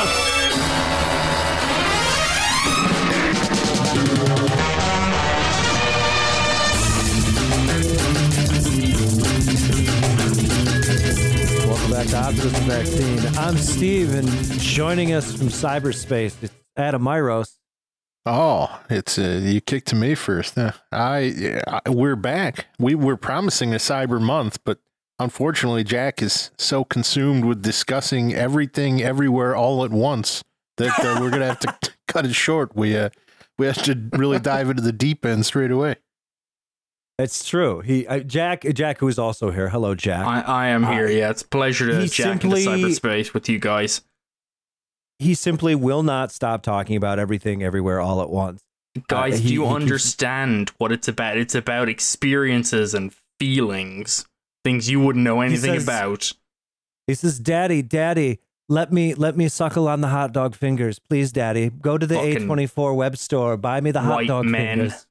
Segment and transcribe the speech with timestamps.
[0.00, 0.20] Welcome
[11.90, 13.18] back to Optimism Vaccine.
[13.36, 14.26] I'm Steve, and
[14.58, 17.58] joining us from cyberspace, it's Adam Myros.
[18.24, 20.56] Oh, it's uh, you kicked to me first.
[20.56, 22.68] Uh, I, I we're back.
[22.78, 24.78] We were promising a cyber month, but
[25.20, 30.42] unfortunately, Jack is so consumed with discussing everything everywhere all at once
[30.78, 32.74] that uh, we're gonna have to cut it short.
[32.74, 33.10] We uh,
[33.58, 35.96] we have to really dive into the deep end straight away.
[37.18, 37.80] It's true.
[37.80, 39.68] He uh, Jack Jack, who is also here.
[39.68, 40.26] Hello, Jack.
[40.26, 41.06] I, I am here.
[41.06, 44.00] Uh, Yeah, it's a pleasure to he jack simply- into cyberspace with you guys.
[45.18, 48.62] he simply will not stop talking about everything, everywhere, all at once.
[49.06, 51.36] Guys, he- do you he keeps- understand what it's about?
[51.36, 54.24] It's about experiences and feelings,
[54.64, 56.32] things you wouldn't know anything says- about.
[57.06, 61.32] He says, "Daddy, Daddy, let me let me suckle on the hot dog fingers, please,
[61.32, 61.70] Daddy.
[61.70, 64.78] Go to the A24 web store, buy me the hot dog men.
[64.78, 65.06] fingers."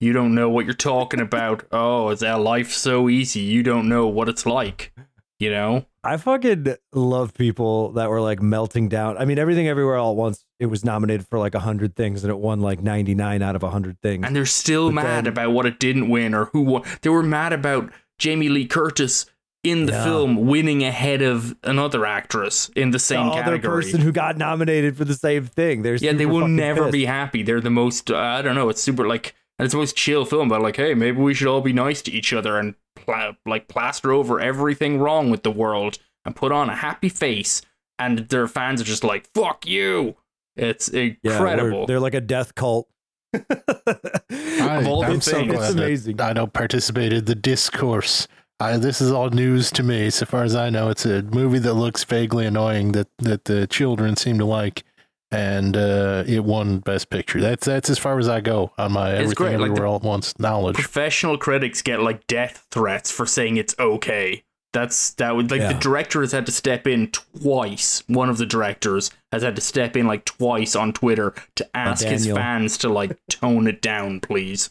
[0.00, 1.64] You don't know what you're talking about.
[1.72, 3.38] oh, is our life so easy?
[3.40, 4.92] You don't know what it's like.
[5.38, 5.86] You know?
[6.04, 9.16] I fucking love people that were like melting down.
[9.18, 10.44] I mean, everything, everywhere, all at once.
[10.58, 13.62] It was nominated for like hundred things, and it won like ninety nine out of
[13.62, 14.24] hundred things.
[14.26, 16.82] And they're still But mad then- about what it didn't win or who won.
[17.02, 19.26] They were mad about Jamie Lee Curtis
[19.64, 20.04] in the Yeah.
[20.04, 23.82] film winning ahead of another actress in the the same other category.
[23.82, 25.82] person who got nominated for the same thing.
[25.82, 26.92] They're yeah, they will never pissed.
[26.92, 27.42] be happy.
[27.42, 30.24] They're the most, uh, I don't know, it's super like, and it's the most chill
[30.24, 33.32] film, but like, hey, maybe we should all be nice to each other and pla-
[33.46, 37.62] like plaster over everything wrong with the world and put on a happy face.
[37.98, 40.16] And their fans are just like, fuck you.
[40.56, 41.86] It's Yeah, incredible.
[41.86, 42.88] they're like a death cult.
[43.34, 45.54] I, Of all the I'm so things.
[45.54, 46.20] It's amazing.
[46.20, 48.28] I don't participate in the discourse.
[48.60, 50.10] I, this is all news to me.
[50.10, 53.66] So far as I know, it's a movie that looks vaguely annoying that that the
[53.66, 54.84] children seem to like,
[55.32, 57.40] and uh, it won Best Picture.
[57.40, 60.02] That's that's as far as I go on my everything great, everywhere the- all at
[60.02, 60.76] once knowledge.
[60.76, 64.44] Professional critics get like death threats for saying it's okay.
[64.72, 65.72] That's that would like Yeah.
[65.74, 68.02] the director has had to step in twice.
[68.06, 72.04] One of the directors has had to step in like twice on Twitter to ask
[72.06, 74.70] his fans to like tone it down, please.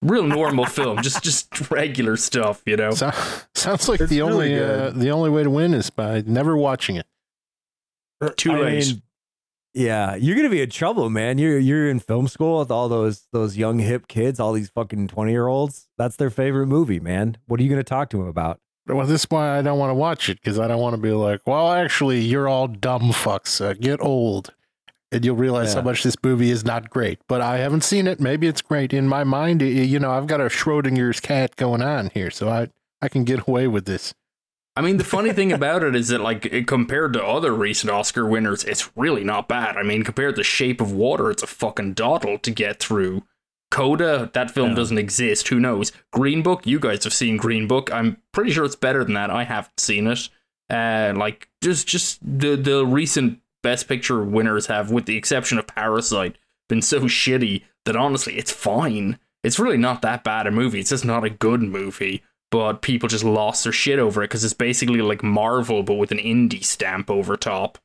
[0.00, 2.92] Real normal film, just just regular stuff, you know.
[2.92, 3.10] So,
[3.54, 6.56] sounds like It's the really only uh, the only way to win is by never
[6.56, 7.06] watching it.
[8.36, 8.86] Too I late.
[8.86, 9.02] mean,
[9.74, 11.36] yeah, you're gonna be in trouble, man.
[11.36, 15.08] You're you're in film school with all those those young hip kids, all these fucking
[15.08, 15.88] twenty year olds.
[15.98, 17.36] That's their favorite movie, man.
[17.46, 18.60] What are you gonna talk to them about?
[18.86, 21.00] Well, this is why I don't want to watch it because I don't want to
[21.00, 23.60] be like, well, actually, you're all dumb fucks.
[23.60, 24.52] Uh, get old,
[25.10, 27.18] and you'll realize how much this movie is not great.
[27.26, 28.20] But I haven't seen it.
[28.20, 29.62] Maybe it's great in my mind.
[29.62, 32.68] You know, I've got a Schrodinger's cat going on here, so I
[33.00, 34.14] I can get away with this.
[34.76, 38.26] I mean, the funny thing about it is that, like, compared to other recent Oscar
[38.26, 39.76] winners, it's really not bad.
[39.76, 43.22] I mean, compared to Shape of Water, it's a fucking doddle to get through.
[43.74, 44.76] Coda, that film Yeah.
[44.76, 45.48] doesn't exist.
[45.48, 45.90] Who knows?
[46.12, 47.92] Green Book, you guys have seen Green Book.
[47.92, 49.30] I'm pretty sure it's better than that.
[49.30, 50.28] I haven't seen it.
[50.70, 55.66] Uh, like, just just the the recent Best Picture winners have, with the exception of
[55.66, 56.36] Parasite,
[56.68, 59.18] been so shitty that honestly, it's fine.
[59.42, 60.78] It's really not that bad a movie.
[60.80, 64.44] It's just not a good movie but people just lost their shit over it because
[64.44, 67.78] it's basically like Marvel but with an indie stamp over top.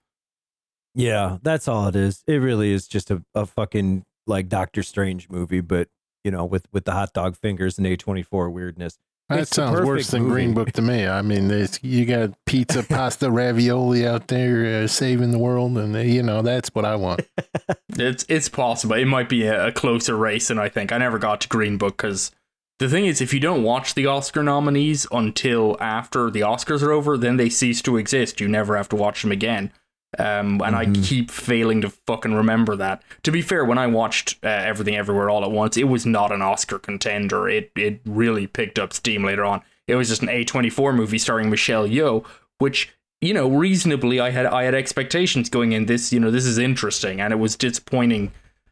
[0.94, 2.23] Yeah, that's all it is.
[2.28, 5.90] It really is just a, a fucking like Doctor Strange movie, but
[6.23, 8.97] you know, with with the hot dog fingers and A twenty four weirdness.
[9.29, 10.53] That It's sounds worse perfect than Green.
[10.56, 11.06] Book to me.
[11.06, 15.95] I mean, there's, you got pizza, pasta, ravioli out there uh, saving the world, and
[16.09, 17.22] you know that's what I want.
[17.97, 18.95] It's it's possible.
[18.95, 20.94] It might be a, a closer race than I think.
[20.94, 22.31] I never got to Green Book because
[22.78, 26.94] the thing is, if you don't watch the Oscar nominees until after the Oscars are
[26.94, 28.40] over, then they cease to exist.
[28.40, 29.73] You never have to watch them again.
[30.18, 31.06] Um, and I Mhm.
[31.08, 33.03] keep failing to fucking remember that.
[33.24, 36.31] To be fair, when I watched uh, Everything Everywhere All at Once, it was not
[36.31, 37.47] an Oscar contender.
[37.47, 39.62] It it really picked up steam later on.
[39.88, 42.25] It was just an A24 movie starring Michelle Yeoh,
[42.58, 42.90] which
[43.22, 45.85] you know reasonably I had I had expectations going in.
[45.85, 48.32] This you know this is interesting, and it was disappointing.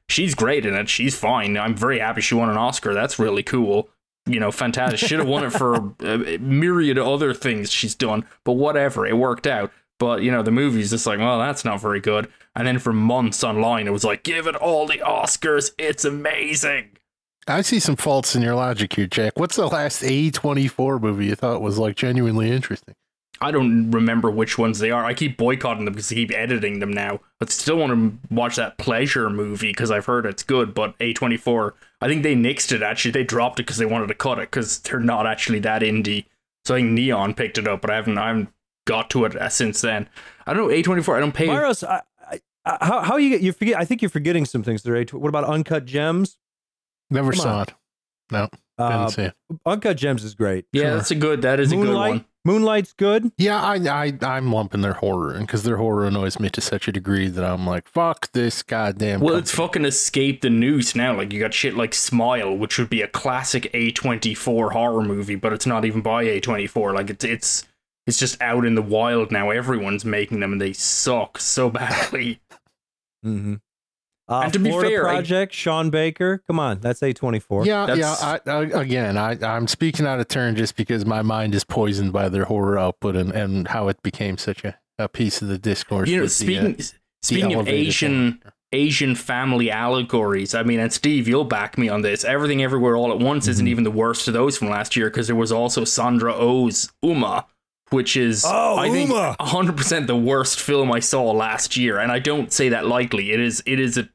[0.10, 0.90] She's great in it.
[0.90, 1.56] She's fine.
[1.58, 2.94] I'm very happy she won an Oscar.
[2.96, 3.90] That's really cool.
[4.26, 5.00] You know, fantastic.
[5.08, 9.06] Should have won it for a myriad of other things she's done, but whatever.
[9.06, 9.72] It worked out.
[10.00, 12.28] But you know, the movie's just like, well, that's not very good.
[12.56, 15.72] And then for months online, it was like, give it all the Oscars.
[15.78, 16.98] It's amazing.
[17.48, 19.40] I see some faults in your logic here, Jack.
[19.40, 22.96] What's the last A24 movie you thought was like genuinely interesting?
[23.40, 25.06] I don't remember which ones they are.
[25.06, 27.20] I keep boycotting them because they keep editing them now.
[27.40, 30.74] I still want to watch that pleasure movie because I've heard it's good.
[30.74, 33.12] But A24, I think they nixed it actually.
[33.12, 36.26] They dropped it because they wanted to cut it because they're not actually that indie.
[36.66, 38.18] So I think Neon picked it up, but I haven't.
[38.18, 38.50] I haven't
[38.88, 40.10] got to it uh, since then.
[40.48, 41.16] I don't know A24.
[41.18, 41.46] I don't pay.
[41.48, 42.02] Maros, I,
[42.32, 43.78] I, Uh, how how you you forget?
[43.78, 44.96] I think you're forgetting some things there.
[44.96, 46.38] A- What about Uncut Gems?
[47.12, 47.62] Never Come saw on.
[47.64, 47.74] it.
[48.32, 49.34] No, Uh, didn't see it.
[49.66, 50.66] Uncut Gems is great.
[50.74, 50.96] Yeah, Sure.
[50.96, 51.42] that's a good.
[51.44, 52.26] That is a good one.
[52.44, 53.30] Moonlight's good.
[53.38, 56.88] Yeah, I, I, I'm lumping their horror in because their horror annoys me to such
[56.88, 59.20] a degree that I'm like, fuck this goddamn.
[59.20, 61.14] Well, it's fucking escape the noose now.
[61.18, 65.52] Like you got shit like Smile, which would be a classic A24 horror movie, but
[65.52, 66.94] it's not even by A24.
[66.96, 67.66] Like it's it's
[68.08, 69.52] it's just out in the wild now.
[69.52, 72.40] Everyone's making them, and they suck so badly.
[73.26, 73.56] Mm-hmm.
[74.30, 76.44] Uh, And to be Florida fair, I- Project, Sean Baker.
[76.48, 77.66] Come on, that's a twenty four.
[77.66, 78.40] Yeah, That's- yeah.
[78.46, 82.12] I, I, again, I, I'm speaking out of turn just because my mind is poisoned
[82.14, 85.58] by their horror output and, and how it became such a, a piece of the
[85.58, 86.10] discourse.
[86.10, 86.74] you know, with the, uh,
[87.22, 88.54] speaking of Asian horror.
[88.74, 90.54] Asian family allegories.
[90.54, 92.26] I mean, and Steve, you'll back me on this.
[92.26, 93.70] Everything Everywhere All at Once isn't Mhm.
[93.70, 97.46] even the worst of those from last year because there was also Sandra Oh's Umma,
[97.90, 99.36] which is Oh, I think Umma.
[99.38, 103.32] 100% the worst film I saw last year, and I don't say that lightly.
[103.32, 104.10] It is it is an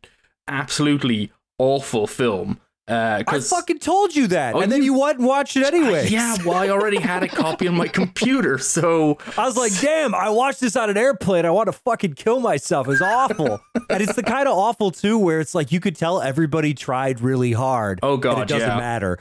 [0.48, 2.58] absolutely awful film.
[2.88, 5.62] Uh, I fucking told you that, Oh, and then you- you went and watched it
[5.64, 6.08] anyway.
[6.08, 10.14] yeah, well, I already had a copy on my computer, so I was like, damn,
[10.16, 11.46] I watched this on an airplane.
[11.46, 12.88] I want to fucking kill myself.
[12.88, 13.60] It's awful.
[13.88, 17.20] and it's the kind of awful, too, where it's like you could tell everybody tried
[17.20, 18.00] really hard.
[18.02, 18.76] Oh, and God, it doesn't yeah.
[18.76, 19.16] matter.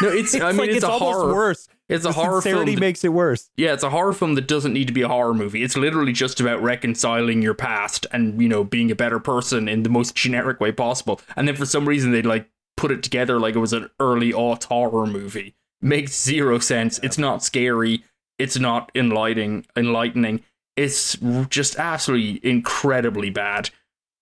[0.00, 1.34] no, it's, I mean like it's, it's a almost horror.
[1.34, 1.68] worse.
[1.88, 2.42] It's a The horror film.
[2.42, 3.50] sincerity that- makes it worse.
[3.56, 5.62] Yeah, it's a horror film that doesn't need to be a horror movie.
[5.62, 9.82] It's literally just about reconciling your past and, you know, being a better person in
[9.84, 11.20] the most generic way possible.
[11.36, 14.32] And then for some reason they like put it together like it was an early
[14.32, 15.54] aught horror movie.
[15.80, 16.98] Makes zero sense.
[17.02, 18.02] It's not scary.
[18.38, 20.42] It's not enlightening enlightening.
[20.76, 21.16] It's
[21.48, 23.70] just absolutely incredibly bad.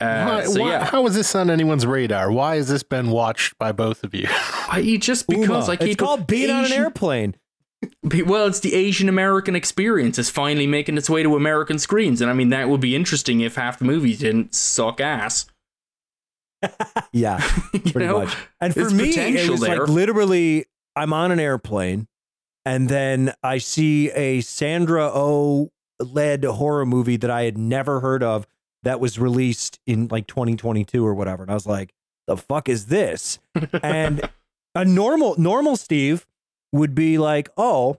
[0.00, 2.31] Uh, Why, so why- yeah, how is this on anyone's radar?
[2.31, 4.26] Why has this been watched by both of you?
[4.69, 5.72] I just because Umma.
[5.72, 7.37] I keep it's called being on an airplane.
[8.27, 12.31] Well, it's the Asian American experience is finally making its way to American screens, and
[12.31, 15.47] I mean that would be interesting if half the movies didn't suck ass.
[17.13, 17.39] Yeah,
[17.71, 18.21] pretty know?
[18.21, 18.35] much.
[18.61, 19.81] And for There's me, it was there.
[19.81, 20.65] like literally,
[20.97, 22.09] I'm on an airplane,
[22.65, 25.71] and then I see a Sandra Oh
[26.01, 28.47] led horror movie that I had never heard of
[28.83, 31.93] that was released in like 2022 or whatever, and I was like,
[32.27, 33.39] "The fuck is this?"
[33.83, 34.29] and
[34.75, 36.27] a normal normal Steve
[36.75, 37.99] would be like, "Oh,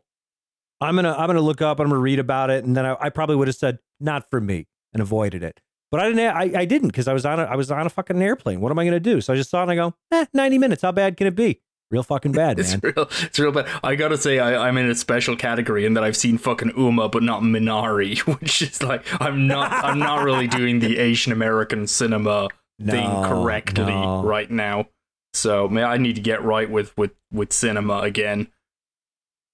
[0.81, 3.10] I'm gonna I'm gonna look up, I'm gonna read about it," and then I, I
[3.10, 5.62] probably would have said, "Not for me," and avoided it.
[5.92, 6.36] But I didn't.
[6.36, 8.60] I, I didn't because I was on a I was on a fucking airplane.
[8.60, 9.22] What am I gonna do?
[9.22, 10.81] So I just saw it and I go, eh, 90 minutes.
[10.81, 11.62] How bad can it be?
[11.92, 12.66] Real fucking bad, man.
[12.66, 13.69] It's real, it's real bad.
[13.83, 17.10] I gotta say, I, I'm in a special category in that I've seen fucking Umma,
[17.12, 21.88] but not Minari, which is like I'm not, I'm not really doing the Asian American
[21.88, 22.50] cinema
[22.83, 24.24] thing correctly no.
[24.24, 24.88] right now.
[25.33, 28.48] So, man, I need to get right with with with cinema again.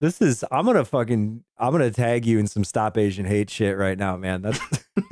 [0.01, 0.43] This is.
[0.51, 1.43] I'm gonna fucking.
[1.59, 4.41] I'm gonna tag you in some stop Asian hate shit right now, man.
[4.41, 4.59] That's.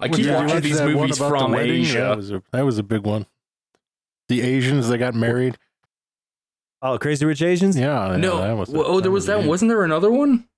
[0.00, 1.80] I keep you watching watch these movies about the from wedding?
[1.82, 1.98] Asia.
[1.98, 3.26] That was, a, that was a big one.
[4.28, 5.56] The Asians that got married.
[6.82, 7.78] oh, Crazy Rich Asians.
[7.78, 8.10] Yeah.
[8.10, 9.38] yeah, no, that was a- well, oh, there was that.
[9.38, 9.48] big.
[9.48, 10.48] Wasn't there another one?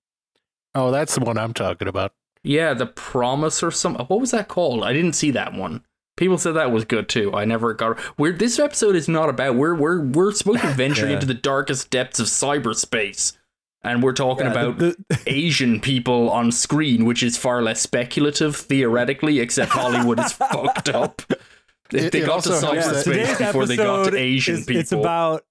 [0.75, 2.13] Oh, that's the one I'm talking about.
[2.43, 4.07] Yeah, The Promise or something.
[4.07, 4.85] What was that called?
[4.85, 5.85] I didn't see that one.
[6.19, 7.33] People said that was good too.
[7.33, 7.99] I never got.
[8.19, 9.55] We're this episode is not about.
[9.55, 11.15] We're we're we're supposed to venture Yeah.
[11.15, 13.37] into the darkest depths of cyberspace,
[13.83, 17.81] and we're talking Yeah, about the- the- Asian people on screen, which is far less
[17.81, 19.39] speculative theoretically.
[19.39, 21.23] Except Hollywood is fucked up.
[21.91, 24.17] They, It- they it got to also helps that- cyberspace today's before they got to
[24.19, 24.81] Asian is- people.
[24.81, 25.45] It's about.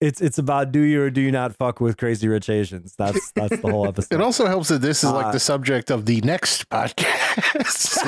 [0.00, 2.94] It's it's about do you or do you not fuck with Crazy Rich Asians?
[2.96, 4.14] That's that's the whole episode.
[4.14, 7.98] It also helps that this is Uh, like the subject of the next podcast.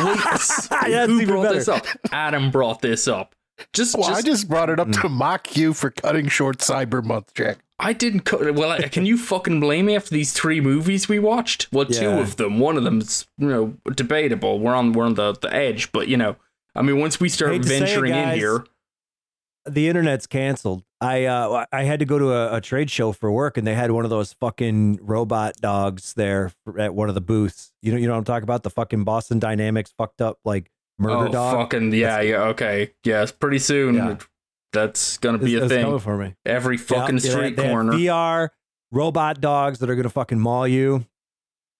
[0.88, 1.54] Yeah, Who brought better.
[1.56, 1.84] this up?
[2.12, 3.34] Adam brought this up.
[3.74, 5.02] Just, well, I just just brought it up Mm.
[5.02, 7.58] to mock you for cutting short Cyber Month, Jack.
[7.78, 8.54] I didn't cut.
[8.54, 11.66] Well, I- can you fucking blame me after these three movies we watched?
[11.72, 12.58] Well, two of them.
[12.60, 14.60] One of them's you know debatable.
[14.60, 16.36] We're on we're on the, the edge, but you know,
[16.74, 18.64] I mean, once we start Hate to say it, venturing in here,
[19.68, 20.84] the internet's canceled.
[21.02, 23.74] I uh I had to go to a, a trade show for work, and they
[23.74, 27.72] had one of those fucking robot dogs there at one of the booths.
[27.82, 28.62] You know, you know what I'm talking about?
[28.64, 31.56] The fucking Boston Dynamics fucked up like murder oh dog.
[31.56, 34.16] fucking yeah, yeah, okay, yes, pretty soon Yeah.
[34.72, 35.98] that's gonna be It's- a thing.
[36.00, 36.34] for me.
[36.44, 37.92] Every fucking Yeah, street corner.
[37.94, 38.48] VR
[38.92, 41.06] robot dogs that are gonna fucking maul you.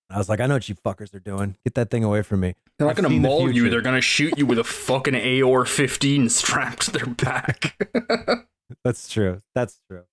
[0.09, 1.57] I was like, I know what you fuckers are doing.
[1.63, 2.55] Get that thing away from me.
[2.79, 3.69] They're not I've gonna maul you.
[3.71, 7.77] They're gonna shoot you with a fucking AR-15 strapped to their back.
[8.85, 9.41] That's true.
[9.55, 10.05] That's true.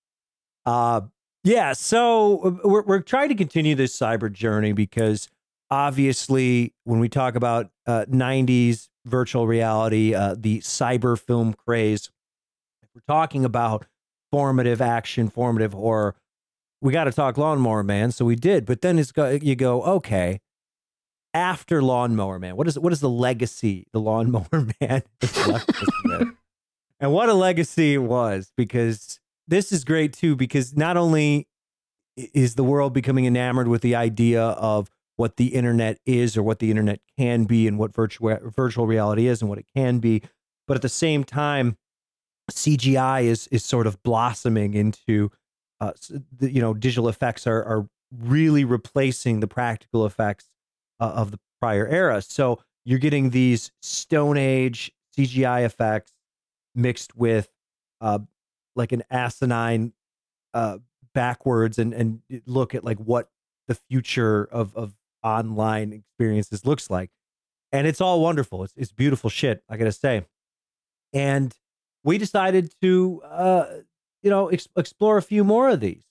[0.66, 1.02] Uh
[1.44, 5.28] yeah, so uh, we're we're trying to continue this cyber journey because
[5.70, 12.10] obviously when we talk about uh 90s virtual reality, uh the cyber film craze,
[12.94, 13.86] we're talking about
[14.30, 16.16] formative action, formative horror,
[16.80, 18.66] we got to talk lawnmower man, so we did.
[18.66, 20.40] But then it's go you go, okay,
[21.34, 22.56] after Lawnmower Man?
[22.56, 24.48] What is what is the legacy the Lawnmower
[24.80, 26.28] Man has left us with?
[27.00, 31.46] And what a legacy it was because this is great too because not only
[32.16, 36.58] is the world becoming enamored with the idea of what the internet is or what
[36.58, 40.22] the internet can be and what virtual virtual reality is and what it can be,
[40.66, 41.76] but at the same time
[42.50, 45.30] CGI is is sort of blossoming into
[45.80, 45.92] uh,
[46.40, 50.46] you know digital effects are are really replacing the practical effects
[50.98, 52.22] uh, of the prior era.
[52.22, 56.12] So you're getting these Stone Age CGI effects
[56.74, 57.48] mixed with
[58.00, 58.20] uh,
[58.76, 59.92] like an asinine
[60.54, 60.78] uh,
[61.14, 63.28] backwards and and look at like what
[63.66, 67.10] the future of of online experiences looks like,
[67.72, 68.64] and it's all wonderful.
[68.64, 69.62] It's it's beautiful shit.
[69.68, 70.24] I gotta say,
[71.12, 71.54] and
[72.04, 73.66] we decided to uh,
[74.22, 76.04] you know ex- explore a few more of these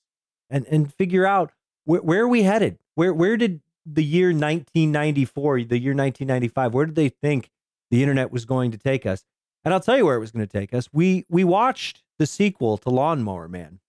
[0.49, 1.51] and and figure out
[1.85, 6.85] where, where are we headed where where did the year 1994 the year 1995 where
[6.85, 7.49] did they think
[7.89, 9.23] the internet was going to take us
[9.67, 10.87] and i'll tell you where it was going to take us.
[10.93, 13.81] We we watched the sequel to lawnmower man.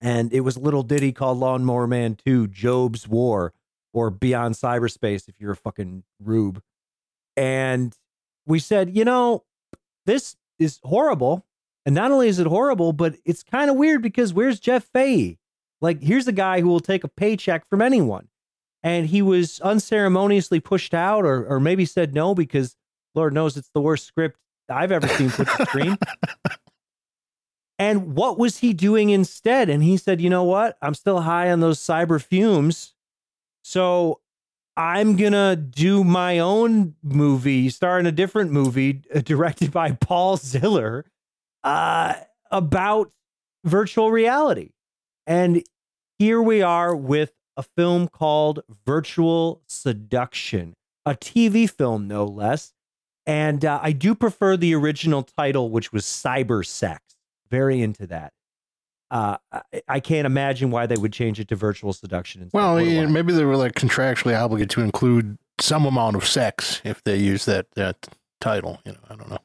[0.00, 3.52] And it was a little ditty called lawnmower man 2 jobe's war
[3.92, 6.60] or beyond cyberspace if you're a fucking rube.
[7.36, 7.96] And
[8.44, 9.44] we said you know
[10.04, 11.46] this is horrible.
[11.86, 15.38] And not only is it horrible but it's kind of weird because where's jeff fahey?
[15.80, 18.26] Like, here's a guy who will take a paycheck from anyone.
[18.82, 22.74] And he was unceremoniously pushed out, or, or maybe said no because
[23.14, 24.40] Lord knows it's the worst script
[24.70, 25.98] I've ever seen put to screen.
[27.78, 29.68] And what was he doing instead?
[29.68, 30.76] And he said, you know what?
[30.82, 32.94] I'm still high on those cyber fumes.
[33.62, 34.20] So
[34.76, 39.92] I'm going to do my own movie, star in a different movie uh, directed by
[40.00, 41.04] Paul Ziller
[41.62, 42.14] uh,
[42.50, 43.12] about
[43.64, 44.70] virtual reality.
[45.26, 45.62] And
[46.18, 52.72] here we are with a film called Virtual Seduction, a TV film, no less.
[53.28, 57.02] And uh, I do prefer the original title, which was Cyber Sex.
[57.50, 58.32] Very into that.
[59.10, 62.42] Uh, I, I can't imagine why they would change it to Virtual Seduction.
[62.42, 62.56] Instead.
[62.58, 67.04] Well, yeah, maybe they were like contractually obligated to include some amount of sex if
[67.04, 68.08] they use that that
[68.40, 68.80] title.
[68.84, 69.38] You know, I don't know.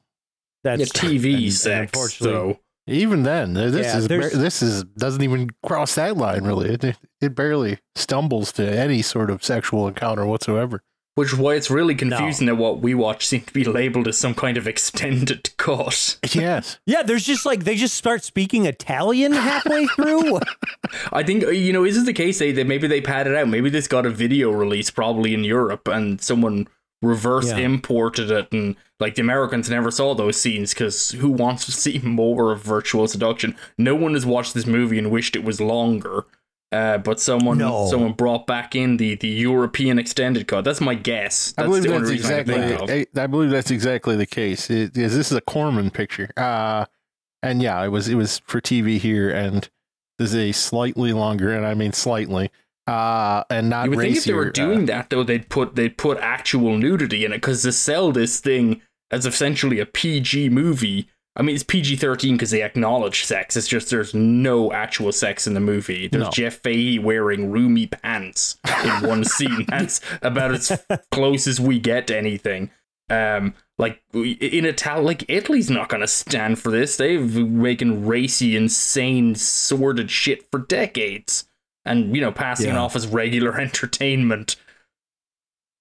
[0.64, 2.60] that's Yeah, TV and- and sex, unfortunately- though.
[2.86, 6.70] Even then, uh, this Yeah, is this is doesn't even cross that line really.
[6.74, 10.84] It it barely stumbles to any sort of sexual encounter whatsoever.
[11.16, 14.18] Which is why it's really confusing that what we watch seemed to be labeled as
[14.18, 16.18] some kind of extended cut.
[16.34, 16.80] Yes.
[16.88, 20.40] Yeah, there's just like they just start speaking Italian halfway through.
[21.14, 23.48] I think uh, you know, is it the case they that maybe they padded out?
[23.48, 26.68] Maybe this got a video release probably in Europe, and someone
[27.04, 27.58] reverse Yeah.
[27.58, 32.00] imported it, and like the Americans never saw those scenes because who wants to see
[32.00, 33.56] more of virtual seduction?
[33.78, 36.26] No one has watched this movie and wished it was longer.
[36.74, 37.88] Uh, but someone No.
[37.90, 40.66] someone brought back in the, the European extended cut.
[40.66, 41.54] That's my guess.
[41.58, 42.90] I believe the that's only reason I think of.
[42.90, 43.08] exactly.
[43.22, 44.70] I, I believe that's exactly the case.
[44.70, 46.32] It, is this is a Corman picture?
[46.36, 46.86] Uh
[47.44, 49.70] and yeah, it was it was for TV here, and
[50.18, 52.50] this is a slightly longer, and I mean slightly,
[52.88, 55.50] uh, and not You would think if they were racier, uh, doing that though, they'd
[55.50, 59.86] put they'd put actual nudity in it because to sell this thing as essentially a
[59.86, 61.08] PG movie.
[61.36, 63.58] I mean, it's PG thirteen because they acknowledge sex.
[63.58, 66.08] It's just there's no actual sex in the movie.
[66.08, 66.30] There's No.
[66.30, 69.66] Jeff Fahey wearing roomy pants in one scene.
[69.68, 70.80] That's about as
[71.12, 72.70] close as we get to anything.
[73.10, 76.98] Um, like in Italy, like Italy's not gonna stand for this.
[76.98, 81.46] They've been making racy, insane, sordid shit for decades,
[81.84, 84.56] and you know, passing it off as regular entertainment.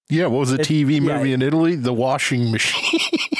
[0.09, 1.17] Yeah, what was a It- TV yeah.
[1.17, 1.75] movie in Italy?
[1.75, 2.99] The Washing Machine.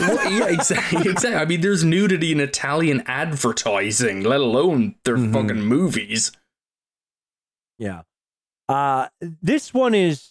[0.00, 1.02] Well, yeah, exactly.
[1.10, 1.34] Exactly.
[1.34, 5.32] I mean, there's nudity in Italian advertising, let alone their Mhm.
[5.32, 6.32] fucking movies.
[7.78, 8.02] Yeah.
[8.68, 10.30] Uh this one is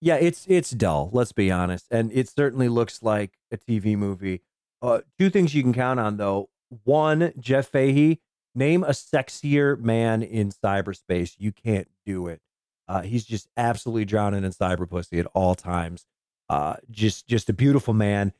[0.00, 1.86] yeah, it's it's dull, let's be honest.
[1.90, 4.42] And it certainly looks like a TV movie.
[4.80, 6.48] Uh two things you can count on though.
[6.84, 8.20] One, Jeff Fahey,
[8.54, 11.34] name a sexier man in cyberspace.
[11.38, 12.40] You can't do it.
[12.86, 16.06] Uh he's just absolutely drowning in cyber pussy at all times.
[16.48, 18.32] Uh just just a beautiful man.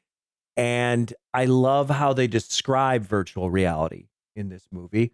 [0.58, 5.12] And I love how they describe virtual reality in this movie.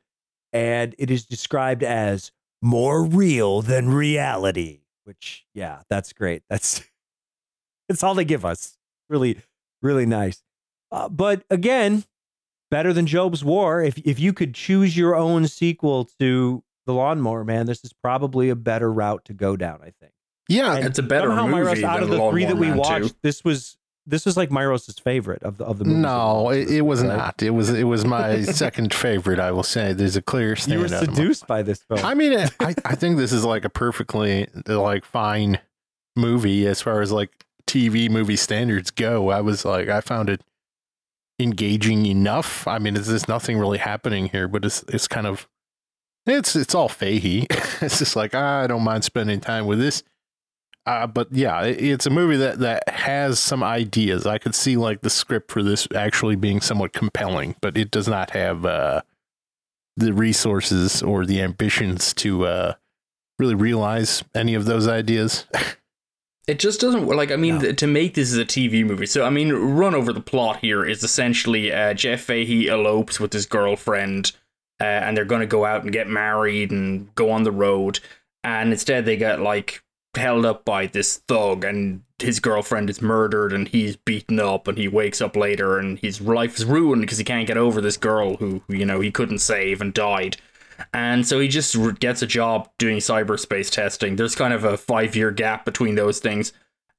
[0.52, 2.32] And it is described as
[2.62, 6.42] more real than reality which yeah that's great.
[6.50, 6.82] That's
[7.88, 8.76] that's all they give us.
[9.08, 9.38] Really
[9.82, 10.42] really nice.
[10.90, 12.04] Uh, but again
[12.70, 13.82] better than jobe's war.
[13.82, 18.50] If if you could choose your own sequel to the lawnmower man this is probably
[18.50, 20.12] a better route to go down i think.
[20.48, 22.90] Yeah, And It's a better somehow movie Myros, out of the three that we Lawnmower
[22.90, 23.04] Man 2.
[23.04, 26.70] watched this was this was like Myros's favorite of the of the movies no, it,
[26.70, 27.16] it was right?
[27.16, 27.42] not.
[27.42, 29.38] It was it was my second favorite.
[29.38, 29.92] I will say.
[29.92, 33.32] There's a clear you were seduced by this film I mean, I, I think this
[33.32, 35.58] is like a perfectly like fine
[36.16, 39.30] movie as far as like TV movie standards go.
[39.30, 40.42] I was like, I found it
[41.38, 42.66] engaging enough.
[42.66, 45.48] I mean, there's nothing really happening here, but it's it's kind of
[46.26, 47.46] it's it's all Fahey.
[47.80, 50.02] it's just like ah, I don't mind spending time with this.
[50.86, 54.26] Uh, but yeah, it's a movie that that has some ideas.
[54.26, 58.06] I could see like the script for this actually being somewhat compelling, but it does
[58.06, 59.00] not have uh,
[59.96, 62.74] the resources or the ambitions to uh,
[63.38, 65.46] really realize any of those ideas.
[66.46, 67.30] It just doesn't like.
[67.32, 67.72] I mean, No.
[67.72, 69.06] to make this as a TV movie.
[69.06, 73.32] So I mean, run over the plot here is essentially uh, Jeff Fahey elopes with
[73.32, 74.32] his girlfriend,
[74.78, 78.00] uh, and they're going to go out and get married and go on the road.
[78.42, 79.82] And instead, they get like
[80.16, 84.78] held up by this thug, and his girlfriend is murdered, and he's beaten up, and
[84.78, 87.96] he wakes up later, and his life is ruined because he can't get over this
[87.96, 90.36] girl who you know he couldn't save and died.
[90.92, 94.16] And so he just gets a job doing cyberspace testing.
[94.16, 96.52] There's kind of a five year gap between those things.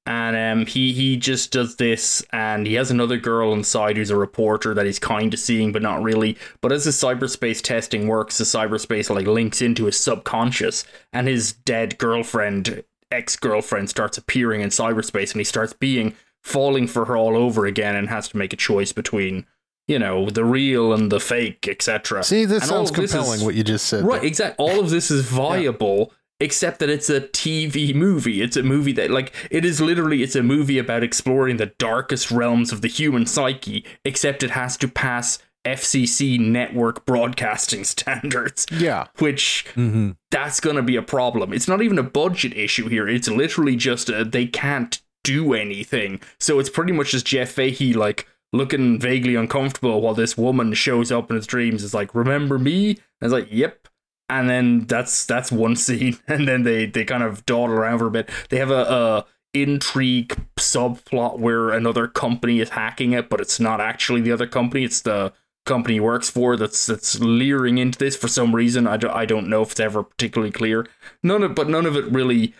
[0.07, 4.17] And um, he, he just does this, and he has another girl inside who's a
[4.17, 6.38] reporter that he's kind of seeing, but not really.
[6.62, 11.53] But as the cyberspace testing works, the cyberspace like links into his subconscious, and his
[11.53, 12.84] dead girlfriend,
[13.15, 17.65] ex girlfriend, starts appearing in cyberspace, and he starts being falling for her all over
[17.65, 19.45] again, and has to make a choice between,
[19.88, 22.24] you know, the real and the fake, etc.
[22.24, 23.45] See, this And sounds of this is- compelling.
[23.45, 24.03] what you just said.
[24.05, 24.63] Right, exactly.
[24.63, 28.41] All of this is viable, except that it's a TV movie.
[28.41, 32.29] It's a movie that, like, it is literally, it's a movie about exploring the darkest
[32.29, 39.07] realms of the human psyche, except it has to pass FCC network broadcasting standards, Yeah,
[39.19, 40.12] which Mm-hmm.
[40.31, 41.51] that's going to be a problem.
[41.53, 43.07] It's not even a budget issue here.
[43.07, 46.22] It's literally just a, they can't do anything.
[46.39, 51.12] So it's pretty much just Jeff Fahey, like, looking vaguely uncomfortable while this woman shows
[51.12, 51.84] up in his dreams.
[51.84, 52.89] Is like, remember me?
[52.89, 53.88] And it's like, yep.
[54.29, 58.07] And then that's that's one scene, and then they they kind of dawdle around for
[58.07, 58.29] a bit.
[58.50, 63.80] They have a, a intrigue subplot where another company is hacking it, but it's not
[63.82, 64.84] actually the other company.
[64.84, 65.32] It's the
[65.65, 68.88] company works for that's that's leering into this for some reason.
[68.88, 70.86] I don't, I don't know if it's ever particularly clear.
[71.23, 72.54] None of but none of it really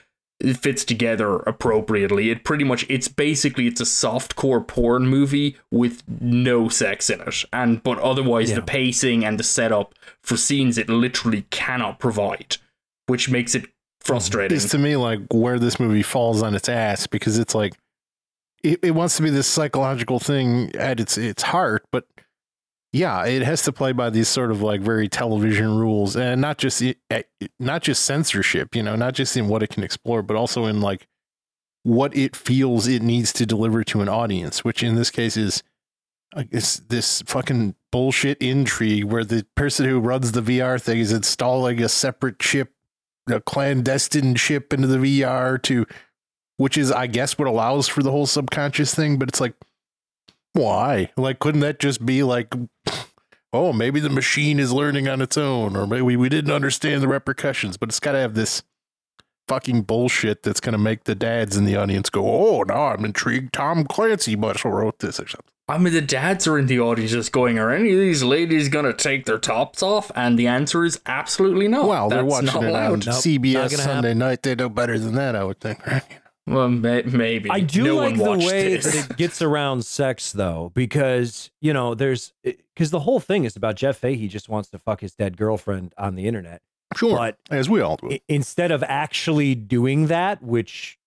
[0.60, 2.30] fits together appropriately.
[2.30, 7.44] It pretty much it's basically it's a softcore porn movie with no sex in it.
[7.54, 8.58] And but otherwise Yeah.
[8.58, 12.58] the pacing and the setup for scenes it literally cannot provide,
[13.08, 13.68] which makes it
[14.02, 14.56] frustrating.
[14.58, 17.74] It's to me like where this movie falls on its ass because it's like
[18.64, 22.06] it, it wants to be this psychological thing at its its heart, but
[22.96, 26.58] yeah, it has to play by these sort of like very television rules, and not
[26.58, 27.24] just eh,
[27.60, 30.80] not just censorship, you know, not just in what it can explore, but also in
[30.80, 31.08] like
[31.84, 35.62] what it feels it needs to deliver to an audience, which in this case is
[36.50, 41.82] this this fucking bullshit intrigue where the person who runs the VR thing is installing
[41.84, 42.72] a separate chip
[43.28, 45.86] a clandestine chip into the VR to,
[46.58, 49.18] which is, I guess, what allows for the whole subconscious thing.
[49.18, 49.56] But it's like,
[50.56, 51.12] why?
[51.18, 52.54] Like, couldn't that just be like,
[53.54, 57.08] oh, maybe the machine is learning on its own, or maybe we didn't understand the
[57.08, 57.78] repercussions?
[57.78, 58.64] But it's got to have this
[59.48, 63.06] fucking bullshit that's going to make the dads in the audience go, oh, now I'm
[63.06, 63.54] intrigued.
[63.54, 65.52] Tom Clancy must have wrote this or something.
[65.68, 68.70] I mean, the dads are in the audience just going, Are any of these ladies
[68.70, 70.12] going to take their tops off?
[70.16, 71.88] And the answer is absolutely no.
[71.88, 72.92] well, they're watching not it on.
[73.00, 74.18] Nope, CBS Sunday happen.
[74.20, 74.44] night.
[74.44, 76.04] They know better than that, I would think, right?
[76.48, 77.50] Well, may- maybe.
[77.50, 78.86] I do no like the way this.
[78.94, 83.56] that it gets around sex, though, because you know, there's because the whole thing is
[83.56, 86.62] about Jeff Fahey just wants to fuck his dead girlfriend on the internet,
[86.96, 87.18] Sure.
[87.18, 88.10] but as we all do.
[88.12, 91.00] i- instead of actually doing that, which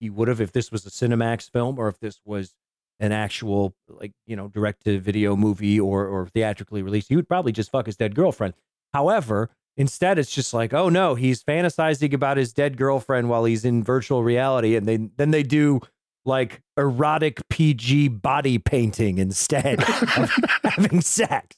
[0.00, 2.54] he would have if this was a Cinemax film or if this was
[3.00, 7.28] an actual like you know direct to video movie or or theatrically released, he would
[7.28, 8.52] probably just fuck his dead girlfriend.
[8.92, 13.64] However, instead it's just like, oh no, he's fantasizing about his dead girlfriend while he's
[13.64, 15.80] in virtual reality, and they then they do
[16.24, 20.30] like erotic PG body painting instead of
[20.64, 21.56] having sex.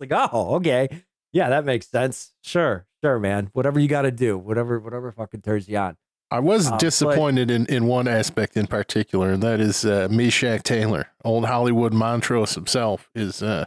[0.00, 0.88] like, oh, okay.
[1.32, 2.32] Yeah, that makes sense.
[2.42, 3.50] Sure, sure, man.
[3.52, 5.96] Whatever you got to do, whatever, whatever fucking turns you on.
[6.30, 10.08] I was Uh, but- disappointed in, in one aspect in particular, and that is uh,
[10.10, 13.10] Meshach Taylor, old Hollywood Montrose himself.
[13.14, 13.66] Is uh,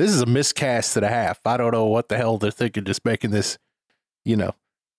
[0.00, 1.40] this is a miscast and a half?
[1.44, 3.58] I don't know what the hell they're thinking, just making this,
[4.24, 4.52] you know,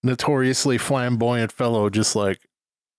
[0.04, 2.48] notoriously flamboyant fellow just like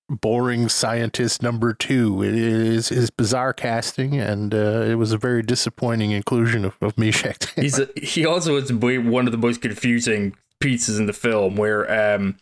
[0.09, 2.23] boring scientist number two.
[2.23, 6.99] It is is bizarre casting, and uh, it was a very disappointing inclusion of, of
[6.99, 7.47] Taylor.
[7.55, 12.15] He's a, he also way- one of the most confusing pieces in the film where
[12.15, 12.37] um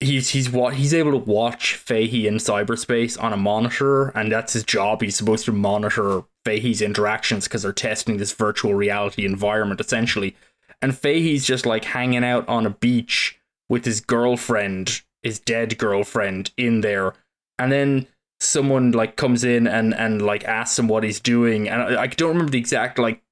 [0.00, 4.52] he's he's what he's able to watch Fahey in cyberspace on a monitor and that's
[4.52, 5.02] his job.
[5.02, 10.36] He's supposed to monitor Fahey's interactions because they're testing this virtual reality environment essentially.
[10.82, 16.52] And Fahey's just like hanging out on a beach with his girlfriend his dead girlfriend
[16.56, 17.14] in there,
[17.58, 18.06] and then
[18.40, 22.06] someone like comes in and and like asks him what he's doing, and I, I
[22.06, 23.22] don't remember the exact like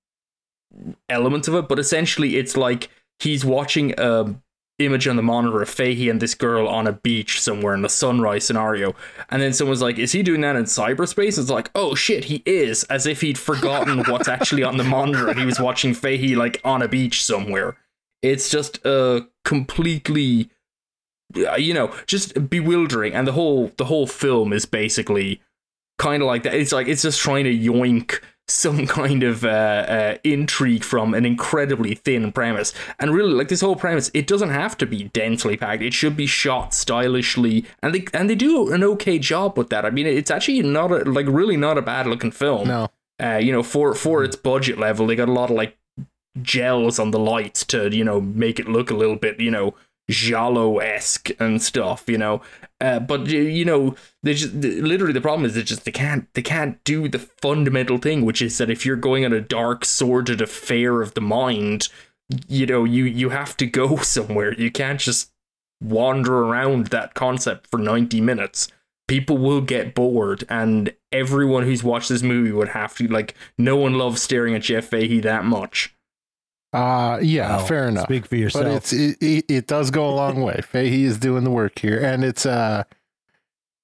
[1.08, 2.88] elements of it, but essentially it's like
[3.20, 4.34] he's watching a
[4.78, 7.88] image on the monitor of Fahey and this girl on a beach somewhere in a
[7.88, 8.94] sunrise scenario.
[9.30, 11.38] And then someone's like, Is he doing that in cyberspace?
[11.38, 15.28] It's like, Oh shit, he is, as if he'd forgotten what's actually on the monitor
[15.28, 17.76] and he was watching Fahey like on a beach somewhere.
[18.22, 20.50] It's just a completely
[21.36, 23.14] uh, you know, just bewildering.
[23.14, 25.40] And the whole the whole film is basically
[25.98, 26.54] kind of like that.
[26.54, 28.20] It's like it's just trying to yoink
[28.52, 32.72] some kind of uh, uh, intrigue from an incredibly thin premise.
[32.98, 35.82] And really, like this whole premise, it doesn't have to be densely packed.
[35.82, 39.84] It should be shot stylishly, and they and they do an okay job with that.
[39.84, 42.68] I mean, it's actually not a, like really not a bad looking film.
[42.68, 42.88] No.
[43.22, 45.76] Uh, you know, for for its budget level, they got a lot of like
[46.40, 49.74] gels on the lights to you know make it look a little bit you know
[50.10, 52.42] giallo esque and stuff, you know.
[52.82, 56.42] Uh, but you know, they just literally the problem is they just they can't they
[56.42, 60.40] can't do the fundamental thing, which is that if you're going on a dark, sordid
[60.40, 61.88] affair of the mind,
[62.48, 64.52] you know, you you have to go somewhere.
[64.54, 65.30] You can't just
[65.80, 68.66] wander around that concept for ninety minutes.
[69.06, 73.36] People will get bored, and everyone who's watched this movie would have to like.
[73.56, 75.94] No one loves staring at Jeff Fahey that much.
[76.72, 77.64] Uh yeah, Wow.
[77.66, 78.04] fair enough.
[78.04, 78.64] Speak for yourself.
[78.64, 80.60] But it's it, it, it does go a long way.
[80.64, 82.84] Fahey is doing the work here, and it's uh,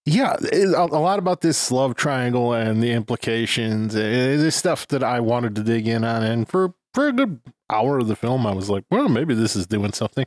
[0.07, 3.94] yeah, it, a, a lot about this love triangle and the implications.
[3.94, 7.40] It is stuff that I wanted to dig in on, and for for a good
[7.68, 10.24] hour of the film, I was like, well, maybe this is doing something.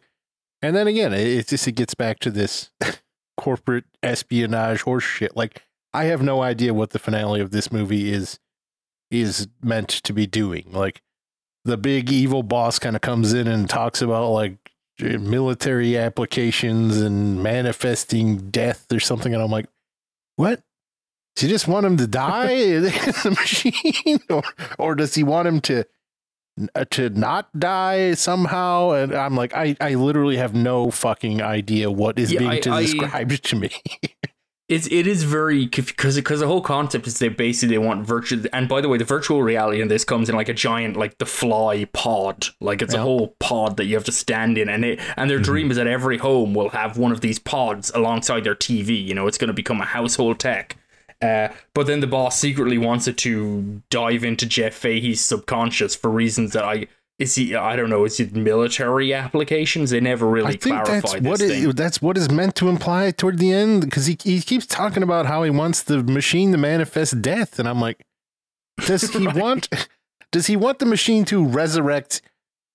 [0.61, 2.69] And then again, it, it just it gets back to this
[3.37, 5.35] corporate espionage horse shit.
[5.35, 5.63] Like
[5.95, 8.37] I have no idea what the finale of this movie is
[9.09, 10.65] is meant to be doing.
[10.71, 11.01] Like
[11.65, 14.55] the big evil boss kind of comes in and talks about like
[14.99, 19.65] military applications and manifesting death or something and i'm like
[20.37, 20.61] what?
[21.35, 24.19] Does he just want him to die in the machine?
[24.29, 24.43] Or
[24.77, 25.85] or does he want him to
[26.75, 28.91] uh, to not die somehow?
[28.91, 32.75] And i'm like i i literally have no fucking idea what is Yeah, being I-
[32.77, 33.69] I- described to me
[34.71, 38.41] It's it is very because because the whole concept is they basically they want virtual
[38.53, 41.17] and by the way the virtual reality in this comes in like a giant like
[41.17, 42.47] the fly pod.
[42.61, 45.39] Like it's a whole pod that you have to stand in and it and their
[45.39, 49.13] dream is that every home will have one of these pods alongside their TV you
[49.13, 50.77] know it's going to become a household tech.
[51.21, 56.09] Uh, but then the boss secretly wants it to dive into Jeff Fahey's subconscious for
[56.09, 56.87] reasons that I
[57.21, 61.13] is he I don't know is it military applications they never really I think that's
[61.13, 61.69] this what thing.
[61.69, 65.03] it, that's what is meant to imply toward the end because he he keeps talking
[65.03, 68.01] about how he wants the machine to manifest death, and I'm like,
[68.85, 69.35] does he Right.
[69.35, 69.69] want
[70.31, 72.21] does he want the machine to resurrect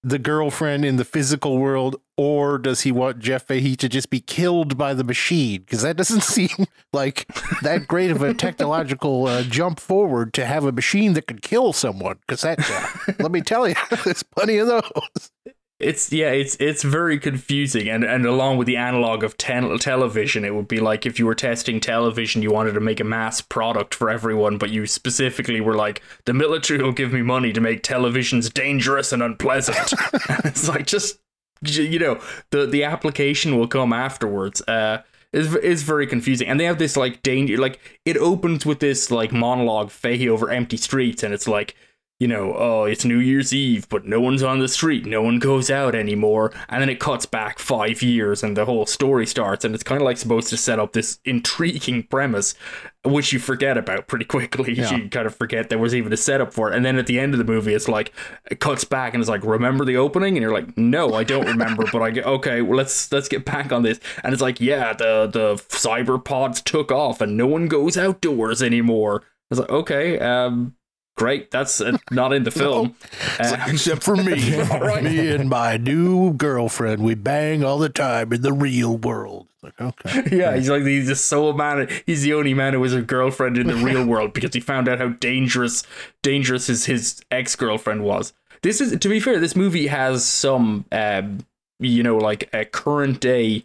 [0.07, 4.21] the girlfriend in the physical world, or does he want Jeff Fahey to just be
[4.21, 5.63] killed by the machine?
[5.63, 7.27] Because that doesn't seem like
[7.63, 11.73] that great of a technological uh, jump forward to have a machine that could kill
[11.73, 12.19] someone.
[12.21, 15.33] Because that, uh, let me tell you, there's plenty of those.
[15.79, 20.43] It's yeah, it's it's very confusing, and and along with the analog of ten- television,
[20.43, 23.43] it would be like if you were testing television, you wanted to make a mass
[23.43, 27.61] product for everyone, but you specifically were like, the military will give me money to
[27.61, 29.93] make televisions dangerous and unpleasant.
[30.31, 31.19] and it's like just
[31.63, 32.21] you know
[32.53, 34.63] the the application will come afterwards.
[34.63, 35.03] Uh,
[35.35, 37.59] is is very confusing, and they have this like danger.
[37.59, 41.77] Like it opens with this like monologue, Fahey over empty streets, and it's like
[42.19, 45.39] you know, oh, it's New Year's Eve, but no one's on the street, no one
[45.39, 46.51] goes out anymore.
[46.71, 50.01] And then it cuts back five years and the whole story starts, and it's kind
[50.01, 52.55] of like supposed to set up this intriguing premise,
[53.05, 54.75] which you forget about pretty quickly.
[54.87, 54.95] Yeah.
[54.95, 56.77] You kind of forget there was even a setup for it.
[56.77, 58.13] And then at the end of the movie, it's like,
[58.51, 60.37] it cuts back and it's like, remember the opening?
[60.37, 63.45] And you're like, no, I don't remember, but I get, okay, well, let's, let's get
[63.45, 64.01] back on this.
[64.23, 68.63] And it's like, yeah, the, the cyber pods took off and no one goes outdoors
[68.63, 69.23] anymore.
[69.23, 70.75] I was like, okay, um,
[71.17, 71.51] great.
[71.51, 72.95] That's uh, not in the film.
[73.39, 74.57] Uh, Except for me.
[74.67, 75.03] Right.
[75.03, 79.49] Me and my new girlfriend, we bang all the time in the real world.
[79.55, 80.23] It's Like, okay.
[80.37, 81.89] yeah, he's like he's just so man.
[82.05, 84.89] He's the only man who has a girlfriend in the real world because he found
[84.89, 85.83] out how dangerous
[86.23, 88.33] dangerous his his ex girlfriend was.
[88.63, 89.39] This is to be fair.
[89.39, 91.39] This movie has some, um,
[91.79, 93.65] you know, like a current day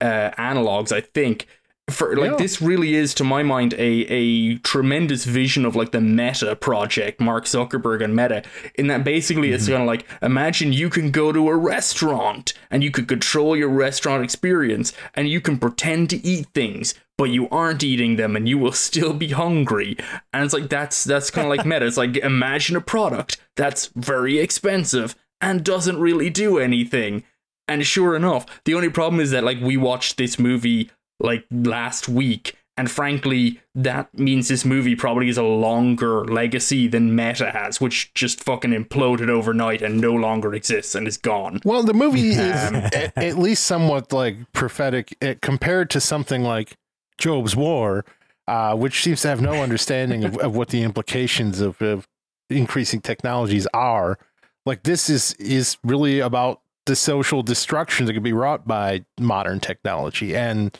[0.00, 0.92] uh, analogs.
[0.92, 1.46] I think
[1.90, 2.36] for like Yeah.
[2.36, 7.20] this really is to my mind a a tremendous vision of like the meta project
[7.20, 8.42] mark zuckerberg and meta
[8.74, 9.72] in that basically it's mm-hmm.
[9.72, 13.68] kind of like imagine you can go to a restaurant and you could control your
[13.68, 18.48] restaurant experience and you can pretend to eat things but you aren't eating them and
[18.48, 19.96] you will still be hungry.
[20.32, 21.84] And it's like that's that's kind of like meta.
[21.84, 27.24] It's like imagine a product that's very expensive and doesn't really do anything.
[27.66, 32.08] And sure enough, the only problem is that like we watched this movie like last
[32.08, 37.80] week and frankly, that means this movie probably has a longer legacy than Meta has,
[37.80, 41.58] which just fucking imploded overnight and no longer exists and is gone.
[41.64, 46.76] Well, the movie is at, at least somewhat like prophetic eh, compared to something like
[47.18, 48.04] Jobe's War,
[48.46, 52.06] uh, which seems to have no understanding of, of what the implications of, of
[52.48, 54.20] increasing technologies are.
[54.64, 59.58] Like this is is really about the social destruction that could be wrought by modern
[59.58, 60.78] technology and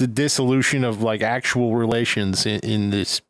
[0.00, 3.20] the dissolution of like actual relations in, in this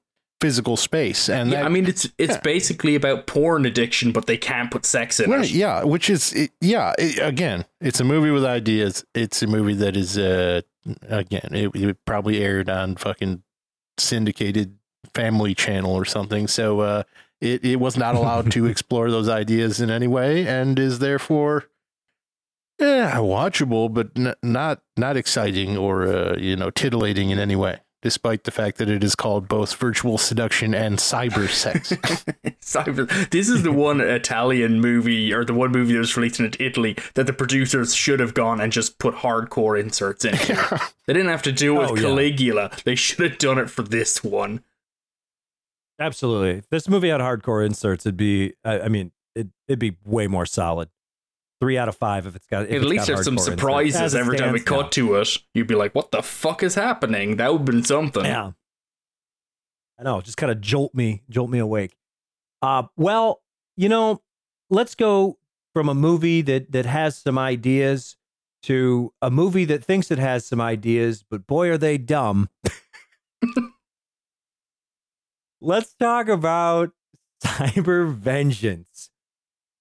[0.40, 1.28] physical space.
[1.28, 2.40] And Yeah, that, I mean it's it's yeah.
[2.40, 5.50] basically about porn addiction, but they can't put sex in Right, it.
[5.50, 6.94] yeah, which is it, yeah.
[6.98, 9.04] It, again, it's a movie with ideas.
[9.14, 10.62] It's a movie that is uh
[11.08, 13.42] again, it, it probably aired on fucking
[13.98, 14.76] syndicated
[15.14, 16.46] Family Channel or something.
[16.48, 17.02] So uh,
[17.40, 21.66] it it was not allowed to explore those ideas in any way, and is therefore.
[22.80, 27.80] Yeah, watchable, but n- not not exciting or uh, you know titillating in any way.
[28.02, 31.90] Despite the fact that it is called both virtual seduction and cyber sex.
[32.62, 33.28] Cyber.
[33.28, 36.96] This is the one Italian movie, or the one movie that was released in Italy,
[37.12, 40.34] that the producers should have gone and just put hardcore inserts in.
[41.06, 42.02] They didn't have to do it with Oh, yeah.
[42.02, 42.70] Caligula.
[42.84, 44.62] They should have done it for this one.
[45.98, 46.58] Absolutely.
[46.58, 48.54] If this movie had hardcore inserts, it'd be.
[48.64, 50.88] I, I mean, it, it'd be way more solid.
[51.60, 52.64] Three out of five if it's got.
[52.64, 54.88] If At it's least got there's some surprises it every time we stands cut now.
[54.88, 55.36] to it.
[55.54, 58.24] You'd be like, "What the fuck is happening?" That would have been something.
[58.24, 58.52] Yeah.
[59.98, 61.96] I know, just kind of jolt me, jolt me awake.
[62.62, 63.42] Uh, well,
[63.76, 64.22] you know,
[64.70, 65.36] let's go
[65.74, 68.16] from a movie that that has some ideas
[68.62, 72.48] to a movie that thinks it has some ideas, but boy, are they dumb.
[75.60, 76.90] let's talk about
[77.44, 78.89] Cyber Vengeance.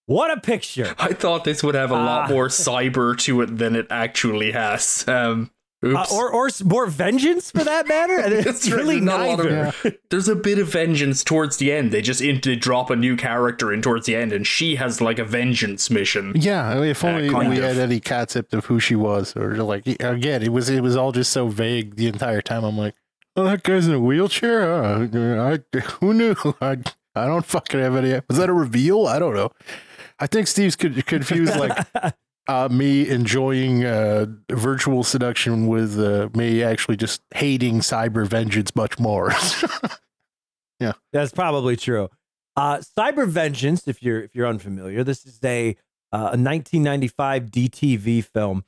[0.09, 0.95] What a picture!
[0.97, 2.33] I thought this would have a lot Ah.
[2.33, 5.05] more cyber to it than it actually has.
[5.07, 8.19] Um, Uh, or or more vengeance for that matter.
[8.49, 9.97] It's right, really there's not a lot of- neither.
[10.09, 11.91] There's a bit of vengeance towards the end.
[11.93, 14.99] They just in, they drop a new character in towards the end, and she has
[14.99, 16.33] like a vengeance mission.
[16.35, 17.63] Yeah, if Uh, only kind we of.
[17.63, 21.11] had any concept of who she was, or like again, it was it was all
[21.13, 22.63] just so vague the entire time.
[22.65, 22.95] I'm like,
[23.37, 24.73] oh, that guy's in a wheelchair.
[24.73, 25.07] Uh,
[25.53, 26.35] I, who knew?
[26.61, 26.77] I
[27.15, 28.19] I don't fucking have any.
[28.27, 29.05] Was that a reveal?
[29.07, 29.51] I don't know.
[30.19, 31.87] I think Steve's confused like
[32.47, 38.99] uh, me enjoying uh, virtual seduction with uh, me actually just hating cyber vengeance much
[38.99, 39.31] more.
[40.79, 42.09] Yeah, that's probably true.
[42.55, 45.75] Uh, Cyber Vengeance, if you're if you're unfamiliar, this is a
[46.11, 48.63] uh, a 1995 DTV film,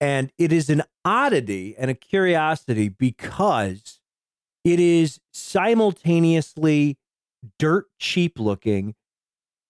[0.00, 4.00] and it is an oddity and a curiosity because
[4.62, 6.98] it is simultaneously
[7.58, 8.94] dirt cheap looking,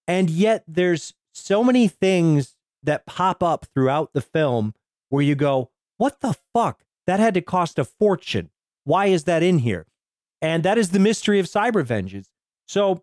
[0.06, 4.74] and yet there's so many things that pop up throughout the film
[5.08, 6.84] where you go, "What the fuck?
[7.06, 8.50] That had to cost a fortune.
[8.84, 9.86] Why is that in here?"
[10.40, 12.30] And that is the mystery of cyber vengeance.
[12.68, 13.02] So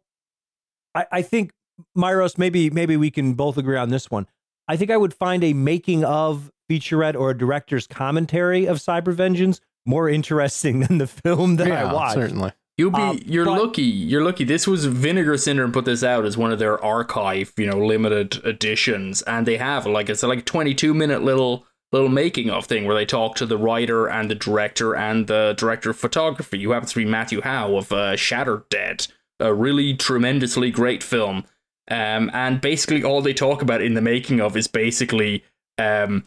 [0.95, 1.51] I, I think
[1.97, 4.27] Myros, maybe maybe we can both agree on this one.
[4.67, 9.13] I think I would find a making of featurette or a director's commentary of cyber
[9.13, 12.13] vengeance more interesting than the film that I watched.
[12.13, 12.51] certainly.
[12.81, 13.83] You'll be Um, you're but- lucky.
[13.83, 14.43] You're lucky.
[14.43, 18.43] This was Vinegar Syndrome put this out as one of their archive, you know, limited
[18.43, 22.85] editions, and they have like it's like a 22 minute little little making of thing
[22.85, 26.71] where they talk to the writer and the director and the director of photography, who
[26.71, 29.05] happens to be Matthew Howe of uh, Shattered Dead,
[29.39, 31.43] a really tremendously great film.
[31.89, 35.43] Um, and basically all they talk about in the making of is basically
[35.77, 36.23] um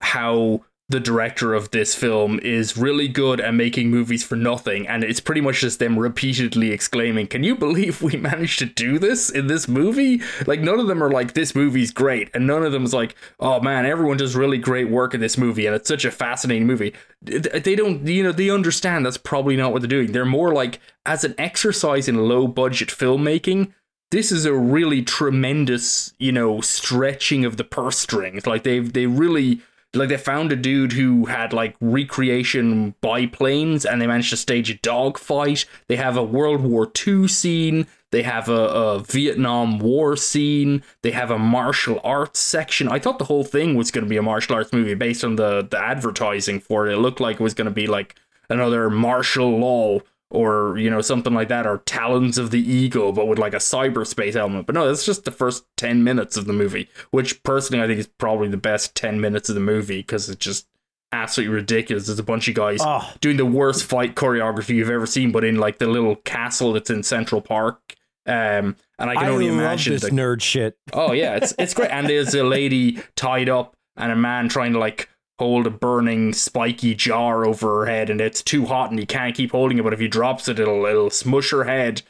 [0.00, 5.02] how the director of this film is really good at making movies for nothing and
[5.02, 9.30] it's pretty much just them repeatedly exclaiming can you believe we managed to do this
[9.30, 10.20] in this movie?
[10.46, 13.60] Like none of them are like this movie's great and none of them's like oh
[13.60, 16.92] man everyone does really great work in this movie and it's such a fascinating movie.
[17.22, 20.12] They don't you know they understand that's probably not what they're doing.
[20.12, 23.72] They're more like as an exercise in low budget filmmaking
[24.10, 28.46] this is a really tremendous, you know, stretching of the purse strings.
[28.46, 29.60] Like they've they really
[29.94, 34.70] like they found a dude who had like recreation biplanes and they managed to stage
[34.70, 35.66] a dogfight.
[35.88, 37.86] They have a World War II scene.
[38.10, 40.82] They have a, a Vietnam War scene.
[41.02, 42.88] They have a martial arts section.
[42.88, 45.36] I thought the whole thing was going to be a martial arts movie based on
[45.36, 46.94] the the advertising for it.
[46.94, 48.14] It looked like it was going to be like
[48.48, 50.00] another martial law
[50.34, 53.58] or you know something like that or talons of the eagle but with like a
[53.58, 57.82] cyberspace element but no that's just the first 10 minutes of the movie which personally
[57.82, 60.66] i think is probably the best 10 minutes of the movie because it's just
[61.12, 65.06] absolutely ridiculous there's a bunch of guys Oh, doing the worst fight choreography you've ever
[65.06, 67.94] seen but in like the little castle that's in central park
[68.26, 70.76] um and i can I only love imagine this the nerd shit.
[70.92, 71.90] Oh yeah, it's it's great.
[71.90, 76.32] And there's a lady tied up and a man trying to like hold a burning
[76.32, 79.82] spiky jar over her head and it's too hot and he can't keep holding it
[79.82, 82.02] but if he drops it it'll it'll smush her head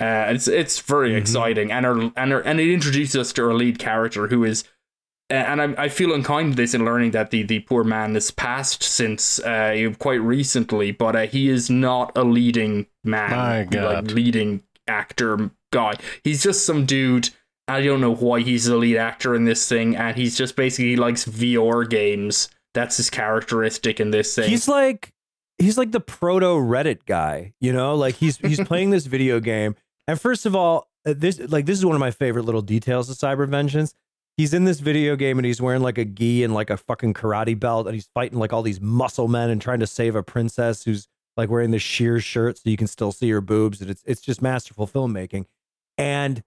[0.00, 1.18] uh, it's it's very mm-hmm.
[1.18, 4.64] exciting and her and her and it introduces us to our lead character who is
[5.30, 8.30] and I, I feel unkind to this in learning that the, the poor man has
[8.32, 14.64] passed since uh, quite recently, but uh, he is not a leading man, like leading
[14.88, 15.94] actor guy.
[16.24, 17.30] He's just some dude.
[17.68, 20.96] I don't know why he's the lead actor in this thing, and he's just basically
[20.96, 22.48] likes VR games.
[22.74, 24.48] That's his characteristic in this thing.
[24.48, 25.12] He's like
[25.58, 27.94] he's like the proto Reddit guy, you know?
[27.94, 31.78] Like he's he's playing this video game, and first of all, uh, this like this
[31.78, 33.94] is one of my favorite little details of Cyber Vengeance
[34.40, 37.12] he's in this video game and he's wearing like a gi and like a fucking
[37.12, 40.22] karate belt and he's fighting like all these muscle men and trying to save a
[40.22, 43.90] princess who's like wearing this sheer shirt so you can still see her boobs and
[43.90, 45.44] it's it's just masterful filmmaking.
[45.98, 46.42] And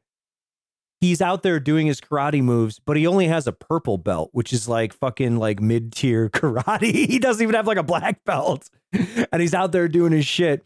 [1.03, 4.53] he's out there doing his karate moves, but he only has a purple belt, which
[4.53, 6.93] is like fucking like mid-tier karate.
[7.09, 8.69] he doesn't even have like a black belt.
[9.31, 10.63] And he's out there doing his shit.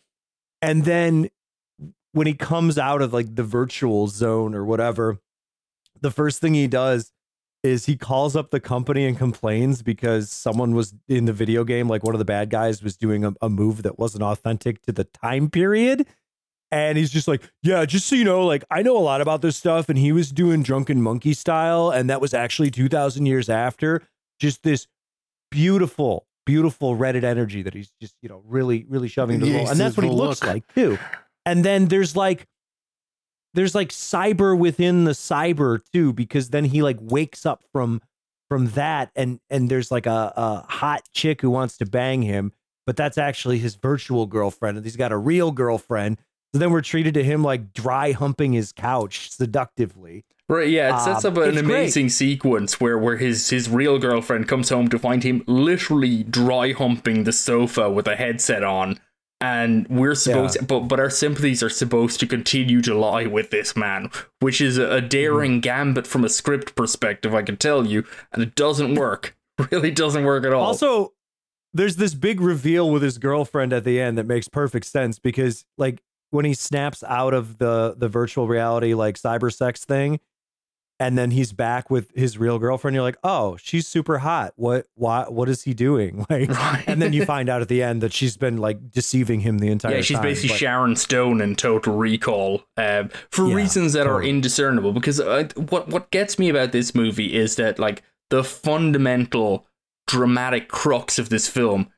[0.62, 1.30] And then
[2.12, 5.20] when he comes out of like the virtual zone or whatever,
[6.02, 7.14] the first thing he does
[7.64, 11.88] is he calls up the company and complains because someone was in the video game,
[11.88, 14.92] like one of the bad guys was doing a, a, move that wasn't authentic to
[14.92, 16.06] the time period.
[16.72, 19.42] And he's just like, yeah, just so you know, like I know a lot about
[19.42, 19.90] this stuff.
[19.90, 21.90] And he was doing drunken monkey style.
[21.90, 24.04] And that was actually 2000 years after.
[24.40, 24.88] Just this
[25.50, 29.80] beautiful, beautiful Reddit energy that he's just, you know, really, really shoving the yeah, And
[29.80, 30.54] that's what he looks look.
[30.54, 31.00] like too.
[31.46, 32.46] And then there's like
[33.54, 38.02] there's like cyber within the cyber too because then he like wakes up from
[38.50, 42.52] from that and and there's like a, a hot chick who wants to bang him
[42.86, 46.18] but that's actually his virtual girlfriend and he's got a real girlfriend
[46.58, 51.02] so then we're treated to him like dry humping his couch seductively Right, yeah, it
[51.02, 52.12] sets up an amazing great.
[52.12, 57.26] sequence where where his his real girlfriend comes home to find him literally dry humping
[57.26, 58.98] the sofa with a headset on
[59.42, 60.66] and we're supposed yeah.
[60.66, 64.78] but but our sympathies are supposed to continue to lie with this man which is
[64.78, 65.62] a, a daring mm.
[65.62, 69.36] gambit from a script perspective i can tell you and it doesn't work
[69.72, 71.14] really doesn't work at all also
[71.74, 75.66] there's this big reveal with his girlfriend at the end that makes perfect sense because
[75.78, 80.20] like when he snaps out of the the virtual reality like cyber sex thing
[81.00, 84.88] and then he's back with his real girlfriend you're like oh she's super hot what
[84.96, 86.84] why what is he doing like right.
[86.88, 89.68] and then you find out at the end that she's been like deceiving him the
[89.68, 89.98] entire time.
[89.98, 90.58] yeah she's time, basically but...
[90.58, 94.26] sharon stone in total recall um, for yeah, reasons that totally.
[94.26, 98.44] are indiscernible because uh, what what gets me about this movie is that like the
[98.44, 99.66] fundamental
[100.08, 101.90] dramatic crux of this film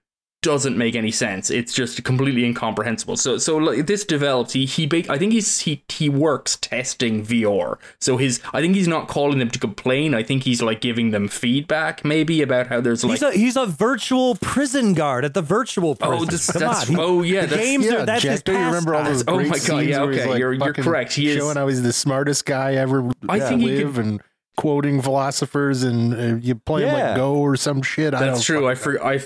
[0.41, 1.49] doesn't make any sense.
[1.49, 3.17] It's just completely incomprehensible.
[3.17, 4.53] So so like, this develops.
[4.53, 7.77] He he I think he's he he works testing VR.
[7.99, 10.13] So his I think he's not calling them to complain.
[10.13, 13.57] I think he's like giving them feedback maybe about how there's like he's a, he's
[13.57, 16.19] a virtual prison guard at the virtual oh, prison.
[16.21, 16.95] Oh, this, that's on.
[16.99, 19.23] oh yeah, the that's, games yeah, are that's Jack, do you remember all those?
[19.27, 21.13] Oh my god, yeah, okay, like you're you're correct.
[21.13, 23.11] He is showing how he's the smartest guy ever.
[23.27, 24.21] I yeah, think live could, and
[24.55, 26.93] quoting philosophers and uh, you play yeah.
[26.93, 28.11] like Go or some shit.
[28.11, 28.67] That's true.
[28.67, 29.21] I for, I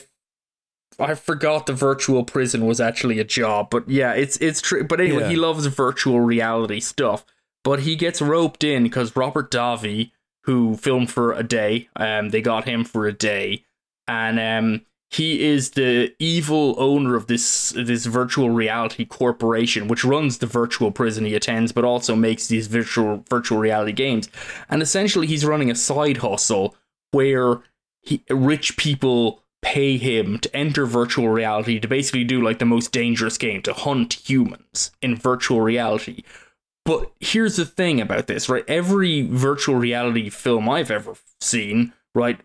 [1.00, 4.84] I forgot the virtual prison was actually a job, but yeah, it's it's true.
[4.84, 5.30] But anyway, yeah.
[5.30, 7.26] he loves virtual reality stuff.
[7.64, 10.12] But he gets roped in because Robert Davi,
[10.44, 13.64] who filmed for a day, um, they got him for a day,
[14.08, 20.40] and um, he is the evil owner of this this virtual reality corporation, which runs
[20.40, 24.28] the virtual prison he attends, but also makes these virtual virtual reality games.
[24.70, 26.76] And essentially, he's running a side hustle
[27.12, 27.62] where
[28.02, 32.92] he, rich people pay him to enter virtual reality to basically do like the most
[32.92, 36.24] dangerous game to hunt humans in virtual reality.
[36.86, 38.66] But here's the thing about this, right?
[38.68, 42.40] Every virtual reality film I've ever seen, right,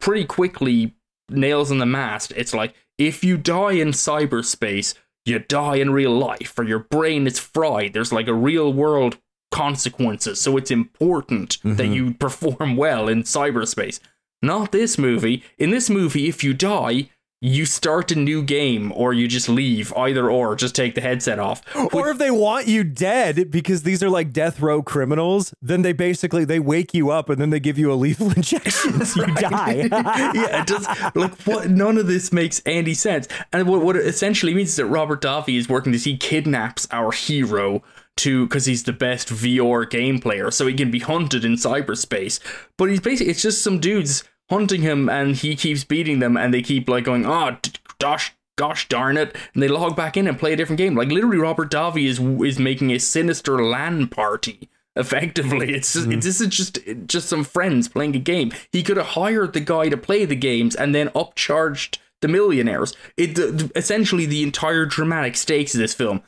[0.00, 0.94] pretty quickly
[1.28, 2.32] nails in the mast.
[2.34, 4.94] It's like if you die in cyberspace,
[5.26, 7.92] you die in real life, or your brain is fried.
[7.92, 9.18] There's like a real world
[9.50, 10.40] consequences.
[10.40, 11.76] So it's important mm-hmm.
[11.76, 14.00] that you perform well in cyberspace.
[14.42, 15.44] Not this movie.
[15.56, 17.08] In this movie, if you die,
[17.40, 19.92] you start a new game or you just leave.
[19.94, 21.62] Either or just take the headset off.
[21.92, 25.92] Or if they want you dead because these are like death row criminals then they
[25.92, 29.34] basically they wake you up and then they give you a lethal injection so you
[29.34, 29.88] die.
[30.34, 33.28] Yeah it does like what none of this makes any sense.
[33.52, 36.86] And what, what it essentially means is that robert davi is working this he kidnaps
[36.90, 37.82] our hero
[38.16, 42.40] to because he's the best VR game player, so he can be hunted in cyberspace.
[42.76, 46.52] But he's basically it's just some dudes hunting him and he keeps beating them and
[46.52, 47.56] they keep like going, oh,
[47.98, 49.34] gosh, gosh darn it.
[49.54, 50.94] And they log back in and play a different game.
[50.94, 56.22] Like literally Robert Davi is, is making a sinister LAN party Effectively, it's just, Mhm.
[56.22, 58.52] this is just just some friends playing a game.
[58.72, 62.94] He could have hired the guy to play the games and then upcharged the millionaires.
[63.16, 66.20] It the, the- essentially the entire dramatic stakes of this film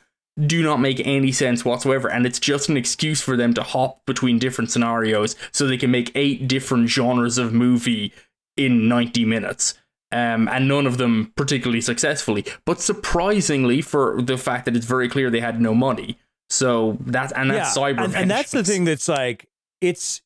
[0.43, 4.05] do not make any sense whatsoever, and it's just an excuse for them to hop
[4.05, 8.13] between different scenarios so they can make eight different genres of movie
[8.57, 9.75] in 90 minutes.
[10.11, 15.09] Um, and none of them particularly successfully, but surprisingly, for the fact that it's very
[15.09, 16.17] clear they had no money.
[16.49, 19.47] So that's and that's cyber and, and that's the thing that's like
[19.81, 20.21] it's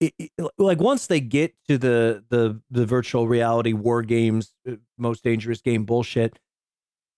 [0.00, 4.76] it, it- like once they get to the the the virtual reality war games, uh,
[4.96, 6.38] most dangerous game bullshit.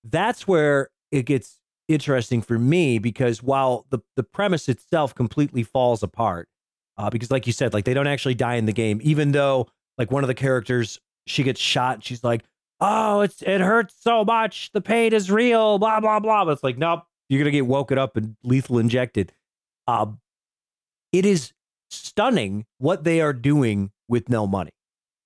[0.02, 1.58] That's where it gets
[1.90, 6.48] interesting for me because while the the premise itself completely falls apart,
[6.96, 9.68] uh, because like you said, like they don't actually die in the game, even though
[9.98, 12.44] like one of the characters she gets shot, she's like,
[12.80, 16.44] "Oh, it's it hurts so much, the pain is real," blah blah blah.
[16.44, 19.32] But it's like, nope, you're gonna get woken up and lethal injected.
[19.86, 20.20] Um,
[21.12, 21.52] it is
[21.90, 24.70] stunning what they are doing with no money.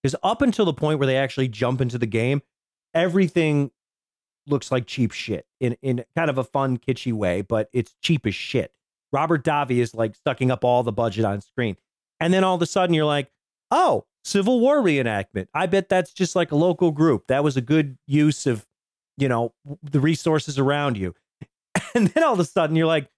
[0.03, 2.43] Because up until the point where they actually jump into the game,
[2.95, 3.71] everything
[4.47, 8.27] looks like cheap shit in, in kind of a fun, kitschy way, but it's cheap
[8.27, 8.73] as shit.
[9.13, 11.77] Robert Davi is like sucking up all the budget on screen.
[12.21, 13.31] And then all of a sudden you're like,
[13.71, 15.49] oh, Civil War reenactment.
[15.55, 17.27] I bet that's just like a local group.
[17.29, 18.67] That was a good use of,
[19.17, 21.15] you know, the resources around you.
[21.97, 23.09] And then all of a sudden you're like,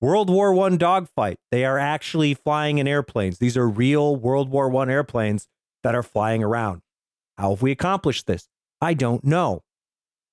[0.00, 1.38] World War One dogfight.
[1.52, 3.38] They are actually flying in airplanes.
[3.38, 5.46] These are real World War One airplanes
[5.84, 6.82] that are flying around.
[7.38, 8.48] How have we accomplished this?
[8.80, 9.62] I don't know.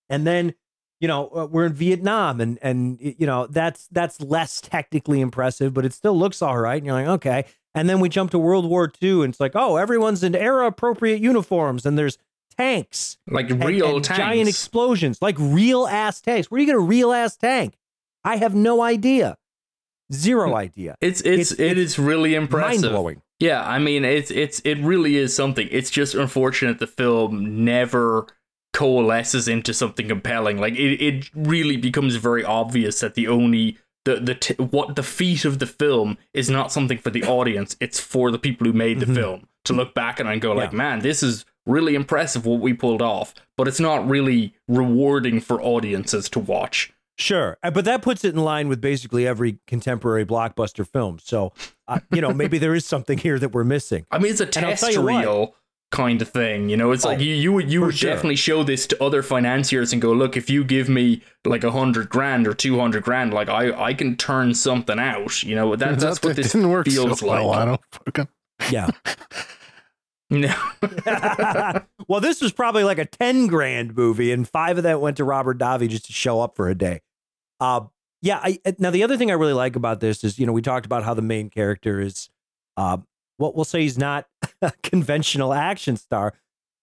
[0.09, 0.53] And then,
[0.99, 5.73] you know, uh, we're in Vietnam, and and you know that's that's less technically impressive,
[5.73, 6.77] but it still looks all right.
[6.77, 7.45] And you're like, okay.
[7.75, 10.65] And then we jump to World War II, and it's like, oh, everyone's in era
[10.67, 12.17] appropriate uniforms, and there's
[12.57, 14.17] tanks like and- real and tanks.
[14.17, 16.49] giant explosions, like real ass tanks.
[16.49, 17.75] Where do you get a real ass tank?
[18.25, 19.37] I have no idea.
[20.11, 20.95] Zero idea.
[21.01, 22.91] it's it's it's- it is really Mind impressive.
[22.91, 23.21] blowing.
[23.39, 25.67] Yeah, I mean it's it's it really is something.
[25.71, 28.25] It's just unfortunate the film never
[28.79, 30.57] coalesces into something compelling.
[30.57, 35.03] Like it, it really becomes very obvious that the only the the t- what the
[35.03, 37.75] feat of the film is not something for the audience.
[37.81, 39.15] It's for the people who made the Mhm.
[39.15, 40.77] film to look back and go like, Yeah.
[40.77, 43.33] man, this is really impressive what we pulled off.
[43.57, 46.93] But it's not really rewarding for audiences to watch.
[47.17, 51.19] Sure, Uh, but that puts it in line with basically every contemporary blockbuster film.
[51.21, 51.51] So,
[51.89, 54.05] uh, you know, maybe there is something here that we're missing.
[54.09, 55.53] I mean, it's a test you what.
[55.91, 56.69] Reel kind of thing.
[56.69, 58.11] You know, it's Oh, like you you would you would sure.
[58.11, 61.71] definitely show this to other financiers and go, look, if you give me like a
[61.71, 65.43] hundred grand or two hundred grand, like I I can turn something out.
[65.43, 67.51] You know, that, that's what this didn't work feels so well.
[67.51, 67.65] I like.
[67.65, 68.27] don't fucking.
[68.71, 68.89] Yeah.
[70.31, 70.53] No,
[72.07, 75.23] well, this was probably like a 10 grand movie, and five of that went to
[75.23, 77.01] Robert Davi just to show up for a day.
[77.59, 77.85] Uh,
[78.21, 78.39] yeah.
[78.43, 80.85] I, now, the other thing I really like about this is, you know, we talked
[80.85, 82.29] about how the main character is,
[82.77, 82.97] uh,
[83.39, 84.27] what we'll say he's not
[84.61, 86.33] a conventional action star,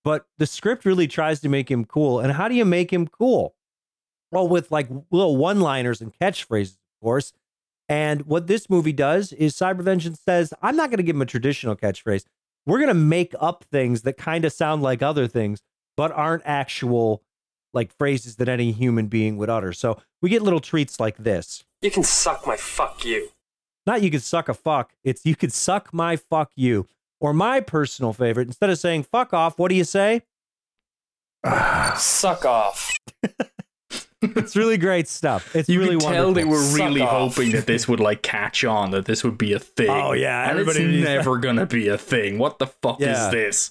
[0.05, 2.21] but the script really tries to make him cool.
[2.21, 3.55] And how do you make him cool?
[4.33, 7.33] Well, with like little one liners and catchphrases, of course.
[7.89, 11.23] And what this movie does is Cyber Vengeance says, I'm not going to give him
[11.23, 12.25] a traditional catchphrase
[12.67, 15.63] we're going to make up things that kind of sound like other things
[15.97, 17.23] but aren't actual
[17.73, 21.65] like phrases that any human being would utter so we get little treats like this
[21.81, 23.31] You can suck my fuck you.
[23.87, 26.87] Not you could suck a fuck it's you could suck my fuck you
[27.21, 30.23] or my personal favorite instead of saying fuck off what do you say
[31.97, 32.91] Suck off.
[34.23, 36.51] it's really great stuff it's you really could tell they wonderful.
[36.51, 37.35] were Suck really off.
[37.37, 39.89] hoping that this would like catch on, that this would be a thing.
[39.91, 42.39] Oh, yeah, and it's everybody- never gonna be a thing.
[42.39, 43.27] What the fuck Yeah.
[43.27, 43.71] is this?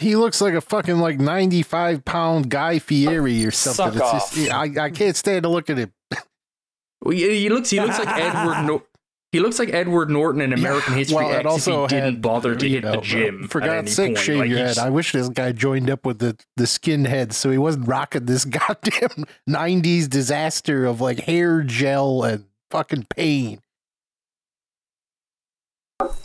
[0.00, 3.98] He looks like a fucking like ninety five pound Guy Fieri or something.
[3.98, 4.52] Suck it's just.
[4.52, 5.92] I, I can't stand to look at him.
[7.02, 8.66] Well, he, he looks he looks like Edward.
[8.66, 8.82] Nor-
[9.32, 12.20] he looks like Edward Norton in American Yeah, History well, X also if he didn't
[12.20, 13.48] bother to you hit the know, gym.
[13.48, 14.18] For at God's sake, point.
[14.18, 14.78] shave Like, your head.
[14.78, 18.44] I wish this guy joined up with the the skinheads so he wasn't rocking this
[18.46, 23.60] goddamn '90s disaster of like hair gel and fucking pain.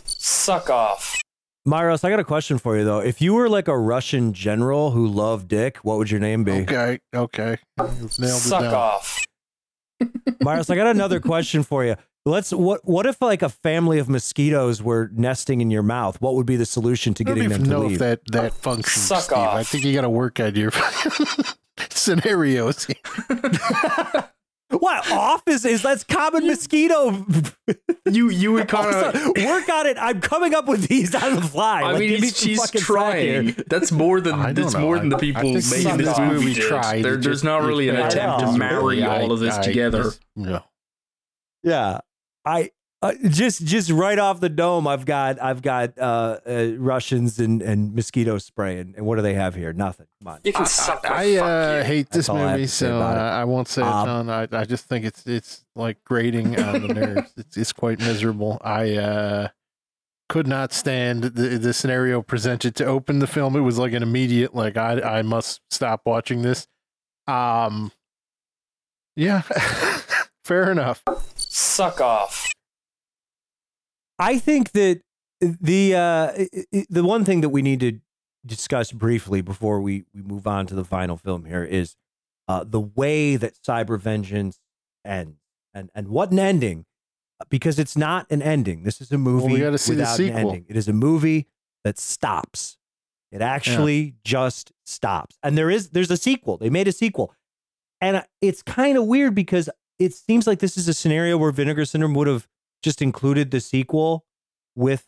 [0.04, 1.20] Suck off.
[1.66, 3.00] Myros, I got a question for you though.
[3.00, 6.52] If you were like a Russian general who loved dick, what would your name be?
[6.62, 8.74] Okay, okay, Nailed it Suck down.
[8.74, 9.24] off.
[10.42, 11.96] Myros, I got another question for you.
[12.26, 16.20] Let's what what if like a family of mosquitoes were nesting in your mouth?
[16.20, 17.92] What would be the solution to getting them to know leave?
[17.92, 18.92] if that that functions.
[19.06, 19.38] Suck Steve.
[19.38, 20.72] I think you got to work on your
[21.90, 22.88] scenarios.
[24.70, 27.24] what off is is that's common mosquito.
[28.10, 29.14] you you would kind of.
[29.44, 29.96] Work on it.
[29.96, 31.82] I'm coming up with these on the fly.
[31.82, 33.42] I Like, mean, give me he's, some he's fucking slack here.
[33.44, 33.64] trying.
[33.68, 34.80] That's more than that's know.
[34.80, 36.62] more than the I- I people think making this movie movie did.
[36.64, 37.04] tried.
[37.04, 40.02] There, there's just- not really an attempt to marry all of this I together.
[40.02, 40.64] just- no.
[41.62, 42.00] Yeah.
[42.46, 42.70] I
[43.02, 47.60] Uh, just just right off the dome, I've got I've got uh, uh, Russians and,
[47.60, 49.74] and mosquito spray, and, and what do they have here?
[49.74, 50.06] Nothing.
[50.18, 50.40] Come on.
[50.44, 53.18] You can suck my I uh, hate this That's all I movie, so about.
[53.18, 54.30] I, I won't say a Um, ton.
[54.30, 57.32] I, I just think it's it's like grating on the nerves.
[57.36, 58.56] It's, it's quite miserable.
[58.64, 59.48] I uh,
[60.30, 63.56] could not stand the the scenario presented to open the film.
[63.56, 66.66] It was like an immediate like I I must stop watching this.
[67.28, 67.92] Um,
[69.16, 69.42] yeah,
[70.44, 71.04] fair enough.
[71.60, 72.52] Suck off.
[74.18, 75.00] I think that
[75.40, 77.98] the uh, i- i- the one thing that we need to
[78.44, 81.96] discuss briefly before we, we move on to the final film here is
[82.48, 84.60] uh, the way that Cyber Vengeance
[85.04, 85.38] ends
[85.72, 86.84] and and what an ending
[87.48, 88.82] because it's not an ending.
[88.82, 90.66] This is a movie we gotta see the without an ending.
[90.68, 91.46] It is a movie
[91.84, 92.76] that stops.
[93.32, 95.38] It actually just stops.
[95.42, 96.58] And there is there's a sequel.
[96.58, 97.32] They made a sequel.
[98.02, 99.68] And it's kind of weird because
[99.98, 102.46] it seems like this is a scenario where Vinegar Syndrome would have
[102.82, 104.24] just included the sequel
[104.74, 105.06] with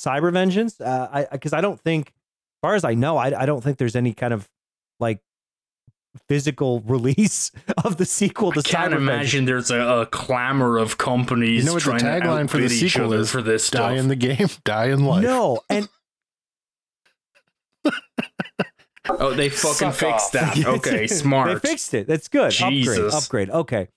[0.00, 0.80] Cyber Vengeance.
[0.80, 2.12] Uh, I because I don't think, as
[2.62, 4.48] far as I know, I I don't think there's any kind of
[4.98, 5.20] like
[6.28, 7.52] physical release
[7.84, 11.66] of the sequel to I can't Cyber imagine there's a, a clamor of companies You
[11.66, 13.30] know what the trying to tagline for the each sequel other is?
[13.30, 15.22] for this Die in the game, die in life.
[15.22, 15.88] No, and
[19.08, 20.54] oh, they fucking Suck fixed off.
[20.54, 20.66] that.
[20.66, 21.62] Okay, smart.
[21.62, 22.06] They fixed it.
[22.06, 22.50] That's good.
[22.52, 23.14] Jesus.
[23.14, 23.48] Upgrade.
[23.48, 23.50] Upgrade.
[23.50, 23.88] Okay.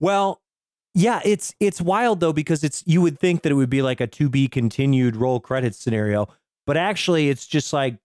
[0.00, 0.40] Well,
[0.94, 4.00] yeah, it's it's wild though because it's you would think that it would be like
[4.00, 6.28] a to be continued roll credits scenario,
[6.66, 7.96] but actually it's just like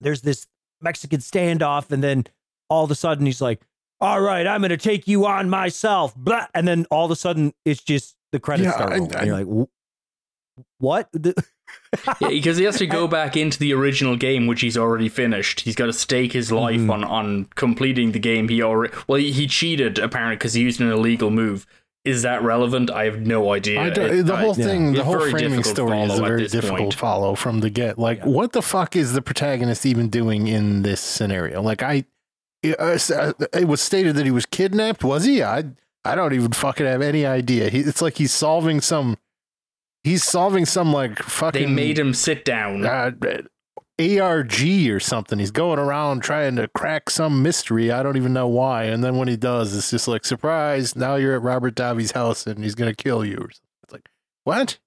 [0.00, 0.46] there's this
[0.80, 2.24] Mexican standoff, and then
[2.68, 3.62] all of a sudden he's like,
[4.00, 7.54] "All right, I'm gonna take you on myself," blah, and then all of a sudden
[7.64, 9.14] it's just the credits Yeah, start rolling.
[9.14, 9.68] I- and you're like,
[10.78, 11.08] "What?"
[11.92, 15.08] The- Yeah, because he has to go back into the original game, which he's already
[15.08, 15.60] finished.
[15.60, 16.90] He's got to stake his life Mhm.
[16.92, 18.48] on on completing the game.
[18.48, 21.66] He already well, he, he cheated apparently because he used an illegal move.
[22.04, 22.90] Is that relevant?
[22.90, 23.80] I have no idea.
[23.80, 24.64] I don't, It- the I- whole yeah.
[24.64, 26.94] thing, the whole framing story is a very difficult point.
[26.94, 27.96] follow from the get.
[27.98, 28.26] Like, Yeah.
[28.26, 31.62] what the fuck is the protagonist even doing in this scenario?
[31.62, 32.04] Like, I,
[32.62, 35.04] it, uh, uh, it was stated that he was kidnapped.
[35.04, 35.44] Was he?
[35.44, 35.62] I,
[36.04, 37.68] I don't even fucking have any idea.
[37.68, 39.16] He, it's like he's solving some,
[40.04, 41.60] he's solving some like fucking.
[41.60, 42.84] They made him sit down.
[42.84, 43.12] uh,
[44.00, 45.38] ARG or something.
[45.38, 47.90] He's going around trying to crack some mystery.
[47.90, 48.84] I don't even know why.
[48.84, 50.96] And then when he does, it's just like surprise.
[50.96, 53.46] Now you're at Robert Davi's house and he's gonna kill you.
[53.50, 54.08] It's like
[54.44, 54.78] what?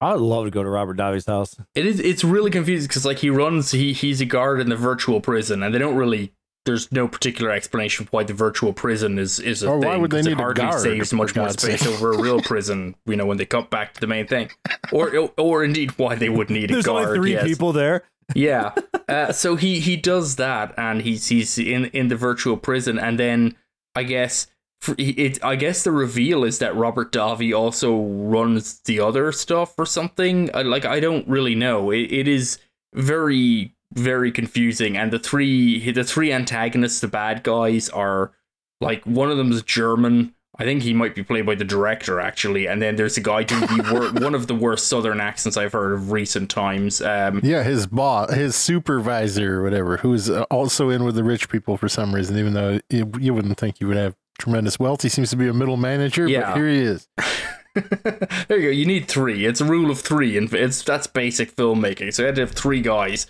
[0.00, 1.54] I would love to go to Robert Davi's house.
[1.76, 2.00] It is.
[2.00, 3.70] It's really confusing because like he runs.
[3.70, 6.32] He he's a guard in the virtual prison, and they don't really.
[6.64, 9.88] There's no particular explanation why the virtual prison is is a Or thing.
[9.88, 12.22] why would they 'cause need it a hardly guard, saves much more space over a
[12.22, 12.94] real prison.
[13.06, 14.50] You know when they cut back to the main thing,
[14.92, 16.74] or or indeed why they would need a guard.
[16.74, 17.06] There's guard.
[17.08, 17.44] only three yes.
[17.44, 18.04] people there.
[18.34, 18.72] yeah.
[19.08, 23.18] Uh, so he he does that, and he's he's in in the virtual prison, and
[23.18, 23.56] then
[23.96, 24.46] I guess
[24.98, 29.84] it I guess the reveal is that Robert Davi also runs the other stuff or
[29.86, 30.48] something.
[30.54, 31.90] I, like I don't really know.
[31.90, 32.58] It, it is
[32.94, 38.32] very very confusing, and the three the three antagonists, the bad guys, are
[38.80, 40.34] like one of them is German.
[40.58, 43.42] I think he might be played by the director actually, and then there's a guy
[43.42, 47.00] doing the wor- one of the worst Southern accents I've heard of recent times.
[47.00, 51.48] Um, Yeah, his boss, his supervisor or whatever, who's uh, also in with the rich
[51.48, 55.00] people for some reason, even though you, you wouldn't think he would have tremendous wealth.
[55.02, 56.50] He seems to be a middle manager, Yeah.
[56.50, 57.08] but here he is.
[57.74, 58.68] there you go.
[58.68, 59.46] You need three.
[59.46, 62.12] It's a rule of three, and it's that's basic filmmaking.
[62.12, 63.26] So you had to have three guys,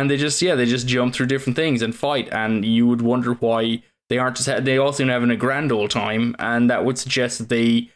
[0.00, 3.02] and they just yeah they just jump through different things and fight, and you would
[3.02, 6.68] wonder why they aren't just ha- they all seem having a grand old time, and
[6.70, 7.90] that would suggest that they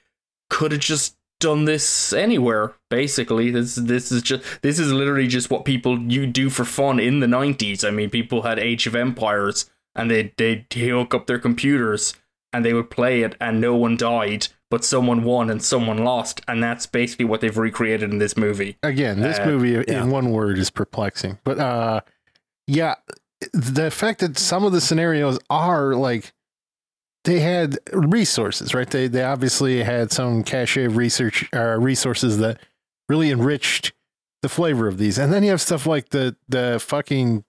[0.50, 2.74] could have just done this anywhere.
[2.90, 7.00] Basically, this this is just this is literally just what people you do for fun
[7.00, 7.84] in the nineties.
[7.84, 12.14] I mean, people had Age of Empires, and they they hook up their computers
[12.52, 16.40] and they would play it, and no one died, but someone won and someone lost,
[16.48, 18.76] and that's basically what they've recreated in this movie.
[18.82, 20.02] Again, this Uh, movie yeah.
[20.02, 21.38] in one word is perplexing.
[21.44, 22.00] But uh
[22.66, 22.96] yeah,
[23.52, 26.32] the fact that some of the scenarios are like
[27.24, 28.88] they had resources, right?
[28.88, 32.58] They they obviously had some cache of research uh, resources that
[33.08, 33.92] really enriched
[34.42, 35.18] the flavor of these.
[35.18, 37.44] And then you have stuff like the the fucking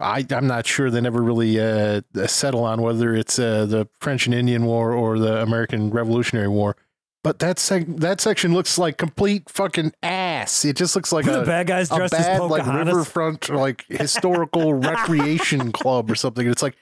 [0.00, 4.26] I I'm not sure they never really uh settle on whether it's uh, the French
[4.26, 6.76] and Indian War or the American Revolutionary War.
[7.22, 10.64] But that sec- that section looks like complete fucking ass.
[10.64, 13.84] It just looks like the a bad guys a dressed as bad like riverfront like
[13.88, 16.48] historical recreation club or something.
[16.48, 16.76] It's like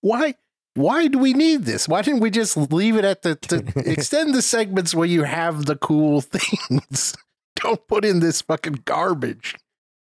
[0.00, 0.34] why
[0.74, 1.86] why do we need this?
[1.86, 5.66] Why didn't we just leave it at the to extend the segments where you have
[5.66, 7.14] the cool things?
[7.56, 9.56] Don't put in this fucking garbage.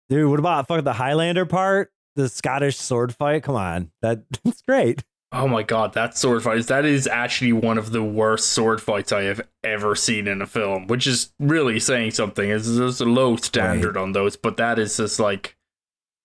[0.08, 1.90] Dude, what about fucking the Highlander part?
[2.16, 3.42] The Scottish sword fight?
[3.42, 3.90] Come on.
[4.02, 5.04] That, that's great.
[5.36, 8.80] Oh my god, that sword fight is that is actually one of the worst sword
[8.80, 12.48] fights I have ever seen in a film, which is really saying something.
[12.48, 15.56] It's there's a low standard on those, but that is just like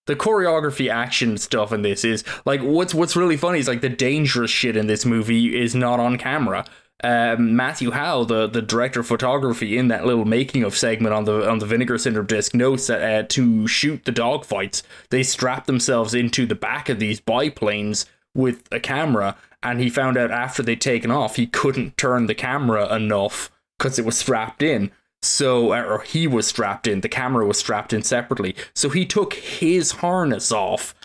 [0.05, 3.89] the choreography action stuff in this is like what's what's really funny is like the
[3.89, 6.63] dangerous shit in this movie is not on camera.
[7.03, 11.23] Um, Matthew Howe, the, the director of photography, in that little making of segment on
[11.23, 15.65] the on the Vinegar Syndrome disc, notes that uh, to shoot the dogfights, they strap
[15.65, 20.61] themselves into the back of these biplanes with a camera, and he found out after
[20.61, 24.91] they'd taken off, he couldn't turn the camera enough because it was strapped in.
[25.21, 28.55] So, or he was strapped in, the camera was strapped in separately.
[28.73, 30.95] So he took his harness off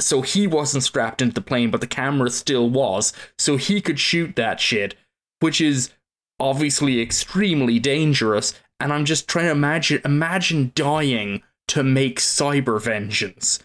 [0.00, 3.98] so he wasn't strapped into the plane, but the camera still was, so he could
[3.98, 4.94] shoot that shit,
[5.40, 5.90] which is
[6.40, 8.54] obviously extremely dangerous.
[8.80, 13.60] And I'm just trying to imagine imagine dying to make cyber vengeance.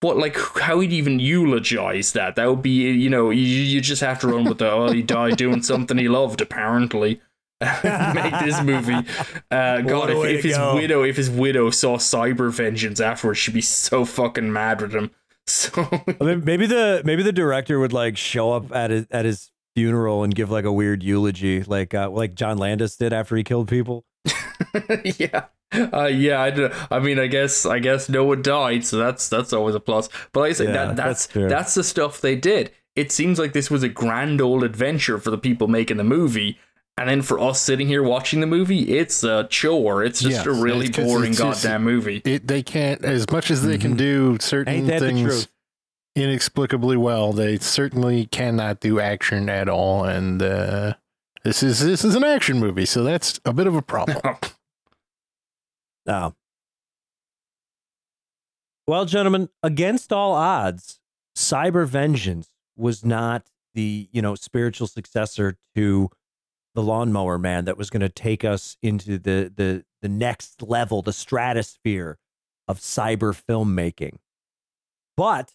[0.00, 2.36] What like how would even eulogize that?
[2.36, 5.02] That would be you know you, you just have to run with the oh he
[5.02, 7.20] died doing something he loved apparently.
[7.84, 9.08] make this movie.
[9.50, 10.74] Uh, God, if, if his go.
[10.74, 15.10] widow, if his widow saw cyber vengeance afterwards, she'd be so fucking mad with him.
[15.46, 15.70] So
[16.20, 20.34] maybe the maybe the director would like show up at his at his funeral and
[20.34, 24.04] give like a weird eulogy, like uh, like John Landis did after he killed people.
[25.18, 25.44] yeah.
[25.72, 29.28] Uh, yeah, I, do- I mean, I guess, I guess no one died, so that's
[29.28, 30.08] that's always a plus.
[30.32, 32.70] But like I said, Yeah, that, that's that's that's the stuff they did.
[32.94, 36.58] It seems like this was a grand old adventure for the people making the movie,
[36.96, 40.04] and then for us sitting here watching the movie, it's a chore.
[40.04, 42.22] It's just Yes, a really boring just- goddamn movie.
[42.24, 44.78] It, they can't, as much as they can do certain Mm-hmm.
[44.78, 45.48] Ain't that the things truth?
[46.16, 50.04] Inexplicably well, they certainly cannot do action at all.
[50.04, 50.94] And uh,
[51.42, 54.20] this is this is an action movie, so that's a bit of a problem.
[56.06, 56.34] Oh.
[58.86, 61.00] Well, gentlemen, against all odds,
[61.34, 66.10] Cyber Vengeance was not the, you know, spiritual successor to
[66.74, 71.00] the Lawnmower Man that was going to take us into the the the next level,
[71.00, 72.18] the stratosphere
[72.68, 74.18] of cyber filmmaking.
[75.16, 75.52] But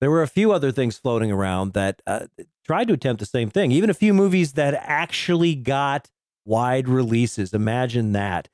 [0.00, 2.26] there were a few other things floating around that uh,
[2.64, 3.70] tried to attempt the same thing.
[3.70, 6.10] Even a few movies that actually got
[6.44, 7.52] wide releases.
[7.52, 8.48] Imagine that.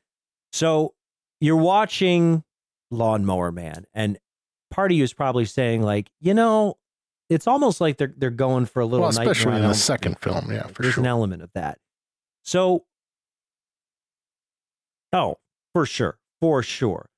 [0.53, 0.95] So
[1.41, 2.45] you're watching
[2.91, 4.19] Lawnmower Man, and
[4.71, 6.79] part of you is probably saying, like, you know,
[7.29, 10.51] it's almost like they're they're going for a little well, especially in the second film,
[10.53, 11.03] yeah, for There's sure.
[11.03, 11.79] an element of that.
[12.45, 12.85] So,
[15.13, 15.37] oh,
[15.75, 17.11] for sure, for sure.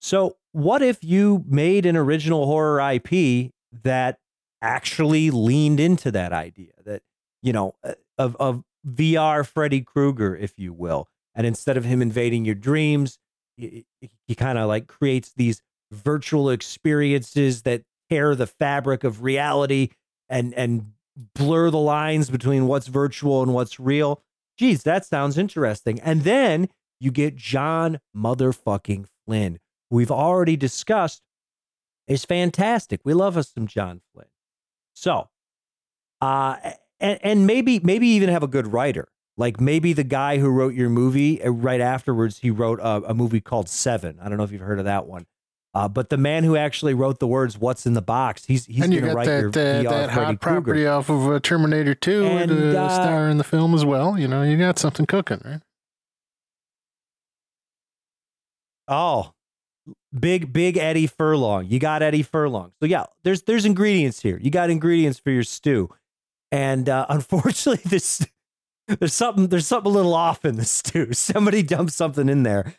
[0.00, 4.18] So, what if you made an original horror IP that
[4.62, 7.02] actually leaned into that idea that
[7.42, 12.02] you know uh, of of VR Freddy Krueger, if you will, and instead of him
[12.02, 13.18] invading your dreams,
[13.56, 13.86] he,
[14.26, 15.62] he kind of like creates these
[15.92, 19.90] virtual experiences that tear the fabric of reality
[20.28, 20.92] and and
[21.34, 24.22] blur the lines between what's virtual and what's real.
[24.58, 26.00] Geez, that sounds interesting.
[26.00, 26.68] And then
[27.00, 29.58] you get John motherfucking Flynn,
[29.90, 31.22] who we've already discussed
[32.06, 33.00] is fantastic.
[33.04, 34.26] We love us some John Flynn.
[34.94, 35.28] So,
[36.20, 36.56] uh,
[37.00, 39.08] and, and maybe maybe even have a good writer.
[39.36, 43.14] Like maybe the guy who wrote your movie uh, right afterwards, he wrote a, a
[43.14, 44.18] movie called Seven.
[44.22, 45.26] I don't know if you've heard of that one.
[45.74, 48.86] Uh, but the man who actually wrote the words "What's in the box," he's he's
[48.86, 52.24] going to write your that uh, VR that hot property off of uh, Terminator 2
[52.24, 54.16] And, to uh, star in the film as well.
[54.16, 55.60] You know, you got something cooking, right?
[58.86, 59.32] Oh,
[60.18, 61.66] big big Eddie Furlong.
[61.66, 62.72] You got Eddie Furlong.
[62.80, 64.38] So yeah, there's there's ingredients here.
[64.40, 65.90] You got ingredients for your stew,
[66.50, 68.26] and uh, unfortunately, this
[68.88, 71.08] there's something there's something a little off in the stew.
[71.12, 72.74] Somebody dumped something in there,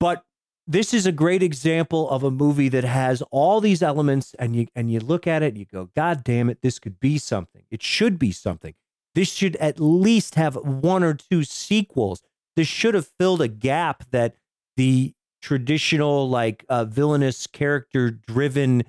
[0.00, 0.24] but
[0.66, 4.66] this is a great example of a movie that has all these elements, and you
[4.74, 7.62] and you look at it, and you go, God damn it, this could be something.
[7.70, 8.74] It should be something.
[9.14, 12.22] This should at least have one or two sequels.
[12.54, 14.36] This should have filled a gap that
[14.76, 15.14] the
[15.46, 18.82] traditional like uh, villainous character driven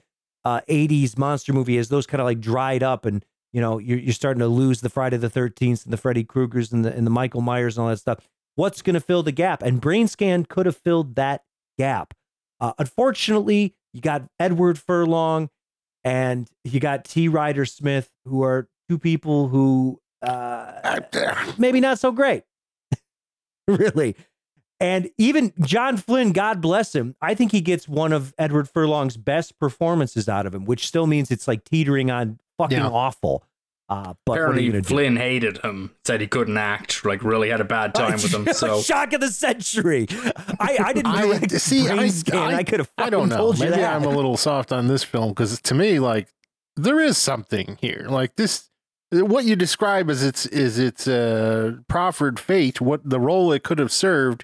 [0.44, 4.00] uh, 80s monster movie as those kind of like dried up and you know you're,
[4.00, 7.06] you're starting to lose the friday the 13th and the freddy kruegers and the, and
[7.06, 8.28] the michael myers and all that stuff.
[8.56, 9.62] What's going to fill the gap?
[9.62, 11.44] And Brainscan could have filled that
[11.78, 12.16] gap.
[12.60, 15.52] Uh, unfortunately you got edward furlong
[16.04, 17.28] and you got t.
[17.28, 21.02] Ryder smith who are two people who uh,
[21.60, 22.46] maybe not so great.
[23.68, 24.16] really.
[24.80, 29.18] And even John Flynn, God bless him, I think he gets one of Edward Furlong's
[29.18, 32.88] best performances out of him, which still means it's like teetering on fucking Yeah.
[32.88, 33.44] awful.
[33.90, 34.88] Uh, but Apparently, you gonna do?
[34.90, 35.92] Flynn hated him.
[36.06, 37.06] Said he couldn't act.
[37.06, 38.46] Like really had a bad time with him.
[38.54, 40.08] So shock of the century.
[40.60, 41.86] I, I didn't I direct see.
[41.88, 42.38] brain I, scan.
[42.38, 42.92] I, I, could have.
[42.98, 43.38] I don't know.
[43.38, 43.96] Told Maybe that.
[43.96, 46.28] I'm a little soft on this film because to me, like
[46.76, 48.08] there is something here.
[48.10, 48.70] Like this,
[49.10, 53.80] what you describe as its is its uh, proffered fate, what the role it could
[53.80, 54.44] have served.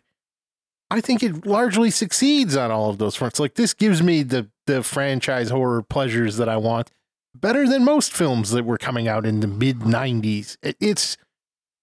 [0.94, 3.40] I think it largely succeeds on all of those fronts.
[3.40, 6.92] Like this gives me the the franchise horror pleasures that I want
[7.36, 10.56] better than most films that were coming out in the mid 90s.
[10.62, 11.18] It- It's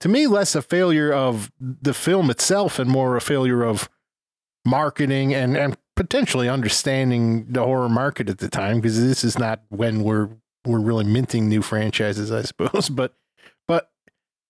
[0.01, 3.89] to me less a failure of the film itself and more a failure of
[4.65, 9.61] marketing and and potentially understanding the horror market at the time because this is not
[9.69, 10.29] when we're
[10.67, 12.89] we're really minting new franchises, I suppose.
[13.01, 13.15] But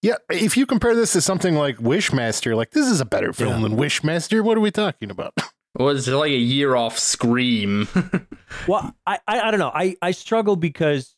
[0.03, 3.63] yeah, if you compare this to something like Wishmaster, like this is a better film
[3.63, 3.69] Yeah.
[3.69, 4.43] than Wishmaster.
[4.43, 5.35] What are we talking about?
[5.79, 7.89] Was it like a year off Scream?
[8.67, 9.71] Well, I, I I don't know.
[9.73, 11.15] I I struggle because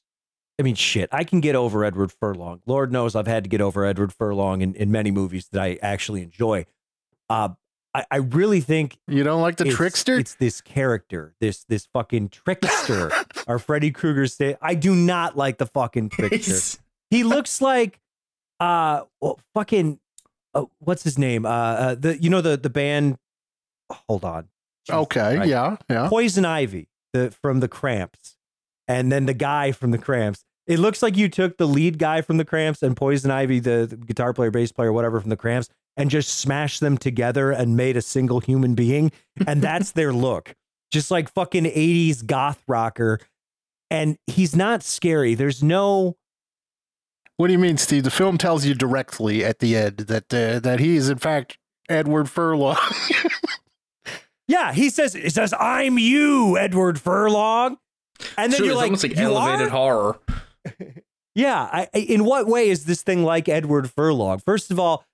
[0.60, 2.60] I mean shit, I can get over Edward Furlong.
[2.66, 5.78] Lord knows I've had to get over Edward Furlong in, in many movies that I
[5.80, 6.66] actually enjoy.
[7.30, 7.50] Uh
[7.94, 10.18] I, I really think You don't like the it's, trickster?
[10.18, 13.10] It's this character, this this fucking trickster.
[13.46, 16.78] Our Freddy Krueger say I do not like the fucking trickster.
[17.10, 17.98] He looks like
[18.62, 19.98] uh well, fucking
[20.54, 21.44] uh, what's his name?
[21.44, 23.18] Uh, uh the you know the the band
[24.08, 24.48] hold on.
[24.86, 26.08] Jesus okay, yeah, yeah.
[26.08, 28.36] Poison Ivy, the from the Cramps,
[28.88, 30.44] and then the guy from the Cramps.
[30.66, 33.86] It looks like you took the lead guy from the Cramps and Poison Ivy, the,
[33.90, 37.76] the guitar player, bass player, whatever from the Cramps, and just smashed them together and
[37.76, 39.10] made a single human being,
[39.46, 40.54] and that's their look,
[40.92, 43.18] just like fucking '80s goth rocker.
[43.90, 45.34] And he's not scary.
[45.34, 46.16] There's no
[47.42, 48.04] What do you mean, Steve?
[48.04, 51.58] The film tells you directly at the end that uh, that he is in fact
[51.88, 52.76] Edward Furlong.
[54.46, 57.78] Yeah, he says he says I'm you, Edward Furlong,
[58.38, 60.18] and then Sure, you're it's like, almost like "You elevated are?" horror.
[61.34, 64.38] Yeah, I, I- in what way is this thing like Edward Furlong?
[64.38, 65.04] First of all,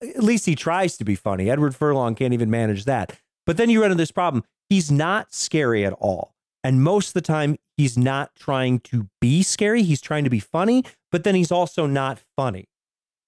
[0.00, 1.50] at least he tries to be funny.
[1.50, 3.18] Edward Furlong can't even manage that.
[3.44, 4.42] But then you run into this problem.
[4.70, 6.33] He's not scary at all.
[6.64, 9.82] And most of the time, he's not trying to be scary.
[9.84, 12.64] He's trying to be funny, but then he's also not funny.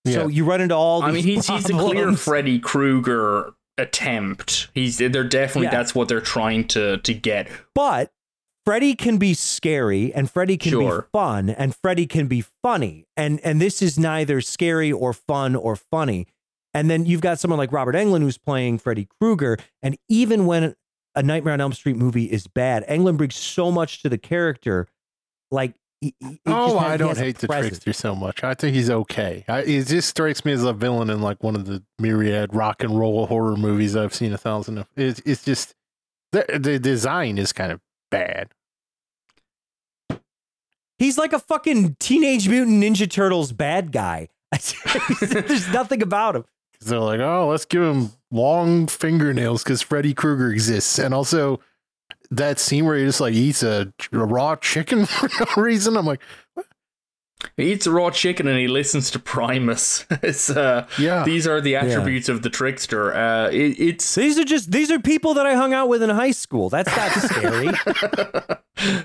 [0.07, 2.13] So you run into all these I mean, he's he's a clear.
[2.15, 4.69] Freddy Krueger attempt.
[4.75, 5.71] He's they're definitely Yeah.
[5.73, 7.49] that's what they're trying to to get.
[7.75, 8.11] But
[8.65, 11.03] Freddy can be scary and Freddy can Sure.
[11.03, 13.07] be fun and Freddy can be funny.
[13.17, 16.27] And and this is neither scary or fun or funny.
[16.75, 19.57] And then you've got someone like Robert Englund who's playing Freddy Krueger.
[19.83, 20.75] And even when
[21.17, 24.87] a Nightmare on Elm Street movie is bad, Englund brings so much to the character.
[25.51, 28.45] Like, he- he- oh, has- I don't hate the trickster so much.
[28.45, 29.45] I think he's okay.
[29.49, 32.83] I, he just strikes me as a villain in like one of the myriad rock
[32.85, 34.89] and roll horror movies I've seen a thousand of.
[34.95, 35.75] It's, it's just
[36.33, 38.51] the the design is kind of bad.
[40.99, 44.29] He's like a fucking Teenage Mutant Ninja Turtles bad guy.
[45.21, 46.45] There's nothing about him.
[46.81, 51.61] They're like, oh, let's give him long fingernails because Freddy Krueger exists, and also
[52.31, 55.97] that scene where he just like eats a, a raw chicken for no reason.
[55.97, 56.21] I'm like,
[57.57, 60.05] He eats a raw chicken and he listens to Primus.
[60.23, 63.15] it's uh, yeah, these are the attributes of the trickster.
[63.15, 66.11] Uh, it, it's These are just these are people that I hung out with in
[66.11, 66.69] high school.
[66.69, 67.69] That's not scary.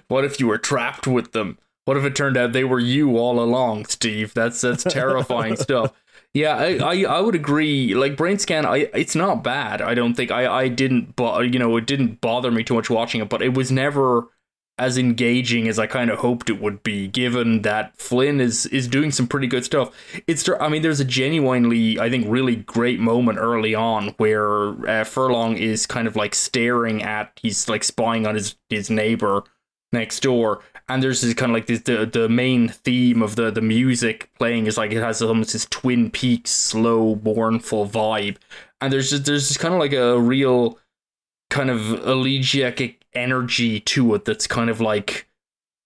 [0.07, 1.57] what if you were trapped with them?
[1.85, 4.33] What if it turned out they were you all along, Steve?
[4.33, 5.93] That's that's terrifying stuff.
[6.33, 7.93] Yeah, I, I I would agree.
[7.93, 9.81] Like Brainscan, I it's not bad.
[9.81, 12.89] I don't think I I didn't bo- you know it didn't bother me too much
[12.89, 14.27] watching it, but it was never
[14.77, 17.07] as engaging as I kind of hoped it would be.
[17.09, 19.93] Given that Flynn is is doing some pretty good stuff.
[20.25, 25.03] It's I mean there's a genuinely I think really great moment early on where uh,
[25.03, 29.43] Furlong is kind of like staring at he's like spying on his his neighbor
[29.91, 33.51] next door and there's this kind of like this, the the main theme of the
[33.51, 38.37] the music playing is like it has almost this twin peaks slow mournful vibe.
[38.79, 40.79] And there's just there's just kind of like a real
[41.49, 42.81] kind of elegiac
[43.13, 45.27] energy to it that's kind of like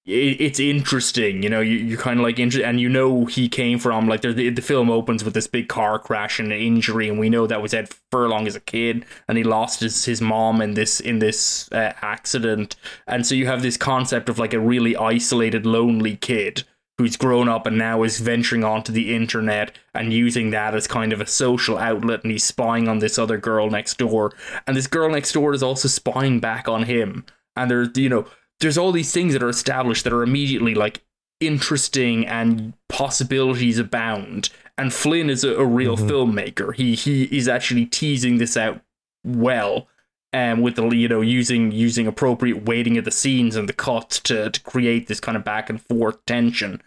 [0.08, 3.80] it's interesting you know you, you're kind of like inter- and you know he came
[3.80, 7.18] from like the, the film opens with this big car crash and an injury and
[7.18, 10.62] we know that was ed furlong as a kid and he lost his, his mom
[10.62, 12.78] in this in this uh, accident.
[13.08, 16.64] And so you have this concept of like a really isolated lonely kid
[16.98, 21.12] who's grown up and now is venturing onto the internet and using that as kind
[21.12, 24.32] of a social outlet and he's spying on this other girl next door.
[24.66, 27.26] And this girl next door is also spying back on him.
[27.58, 28.26] And there's you know
[28.60, 31.02] there's all these things that are established that are immediately like
[31.40, 34.50] interesting and possibilities abound.
[34.78, 36.10] And Flynn is a, a real Mhm.
[36.10, 36.76] filmmaker.
[36.76, 38.82] He he is actually teasing this out
[39.24, 39.88] well
[40.34, 44.20] um, with the you know using using appropriate weighting of the scenes and the cuts
[44.22, 46.82] to, to create this kind of back and forth tension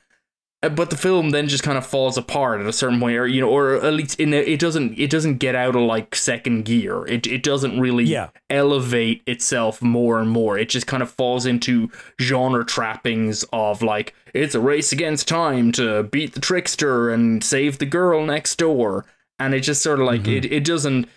[0.61, 3.41] but the film then just kind of falls apart at a certain point, or you
[3.41, 6.65] know, or at least in a, it doesn't it doesn't get out of like second
[6.65, 7.07] gear.
[7.07, 8.31] It it doesn't really Yeah.
[8.51, 10.59] elevate itself more and more.
[10.59, 11.91] It just kind of falls into
[12.21, 17.79] genre trappings of like it's a race against time to beat the trickster and save
[17.79, 19.05] the girl next door,
[19.39, 20.39] and it just sort of like Mhm.
[20.39, 21.09] it it doesn't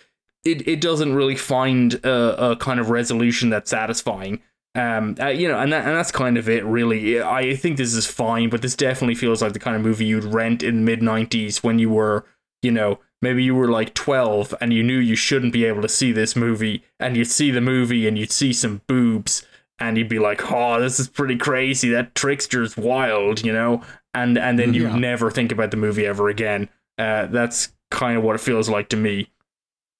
[0.44, 4.40] it it doesn't really find a, a kind of resolution that's satisfying.
[4.74, 7.20] Um, uh, you know, and that, and that's kind of it, really.
[7.22, 10.24] I think this is fine, but this definitely feels like the kind of movie you'd
[10.24, 12.24] rent in mid '90s when you were,
[12.62, 15.88] you know, maybe you were like 12 and you knew you shouldn't be able to
[15.90, 19.44] see this movie, and you'd see the movie and you'd see some boobs,
[19.78, 21.90] and you'd be like, "Oh, this is pretty crazy.
[21.90, 23.82] That trickster's wild," you know,
[24.14, 24.96] and and then you Yeah.
[24.96, 26.70] never think about the movie ever again.
[26.98, 29.28] Uh, that's kind of what it feels like to me.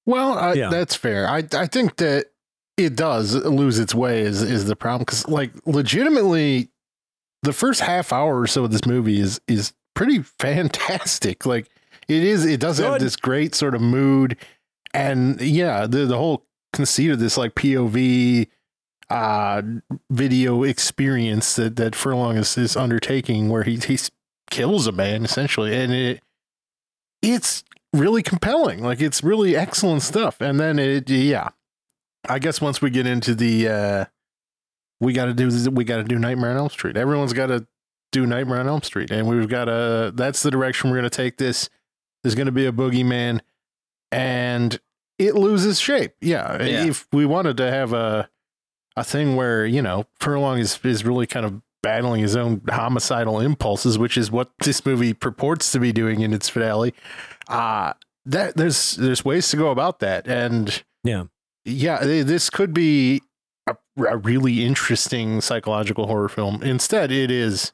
[0.06, 0.70] Well, I, Yeah.
[0.70, 1.28] that's fair.
[1.28, 2.31] I I think that
[2.84, 6.68] it does lose its way is is the problem because like legitimately,
[7.42, 11.46] the first half hour or so of this movie is is pretty fantastic.
[11.46, 11.68] Like
[12.08, 14.36] it is, it does have this great sort of mood,
[14.94, 18.48] and yeah, the the whole conceit of this like POV
[19.10, 19.60] uh
[20.08, 23.98] video experience that that Furlong is is undertaking where he he
[24.50, 26.22] kills a man essentially, and it
[27.22, 27.62] it's
[27.92, 28.82] really compelling.
[28.82, 30.40] Like it's really excellent stuff.
[30.40, 31.50] And then it, yeah,
[32.28, 34.04] I guess once we get into the, uh,
[35.00, 36.96] we got to do, we got to do Nightmare on Elm Street.
[36.96, 37.66] Everyone's got to
[38.12, 39.10] do Nightmare on Elm Street.
[39.10, 41.68] And we've got to, that's the direction we're going to take this.
[42.22, 43.40] There's going to be a boogeyman
[44.12, 44.78] and
[45.18, 46.14] it loses shape.
[46.20, 46.62] Yeah.
[46.62, 46.84] Yeah.
[46.84, 48.28] If we wanted to have a,
[48.96, 53.40] a thing where, you know, Furlong is, is really kind of battling his own homicidal
[53.40, 56.94] impulses, which is what this movie purports to be doing in its finale
[57.48, 57.92] uh
[58.24, 61.24] that there's there's ways to go about that and Yeah.
[61.64, 63.22] Yeah this could be
[63.66, 63.76] a,
[64.08, 67.72] a really interesting psychological horror film instead it is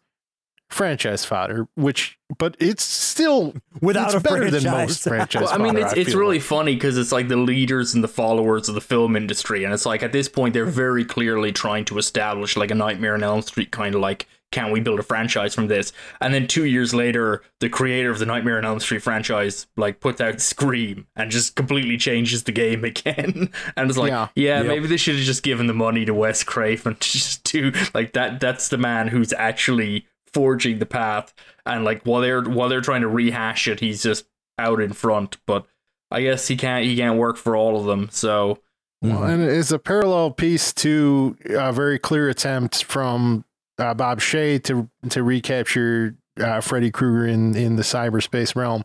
[0.68, 4.88] franchise fodder which but it's still Without it's a better than franchise.
[4.88, 6.44] most franchise Well, I mean, fodder, it's it's really like.
[6.44, 9.86] funny because it's like the leaders and the followers of the film industry, and it's
[9.86, 13.40] like at this point they're very clearly trying to establish like a Nightmare on Elm
[13.40, 15.92] Street kind of like, can we build a franchise from this?
[16.20, 20.00] And then two years later, the creator of the Nightmare on Elm Street franchise like
[20.00, 23.50] puts out Scream and just completely changes the game again.
[23.76, 24.28] and it's like, Yeah.
[24.34, 24.66] yeah, Yep.
[24.66, 28.12] maybe they should have just given the money to Wes Craven to just do like
[28.14, 28.40] that.
[28.40, 31.32] That's the man who's actually forging the path,
[31.64, 34.26] and like while they're while they're trying to rehash it, he's just
[34.58, 35.38] out in front.
[35.46, 35.66] But
[36.10, 38.08] I guess he can't he can't work for all of them.
[38.10, 38.58] So
[39.02, 39.24] Well, mm-hmm.
[39.30, 43.44] and it's a parallel piece to a very clear attempt from
[43.78, 48.84] uh, Bob Shaye to to recapture uh, Freddy Krueger in in the cyberspace realm.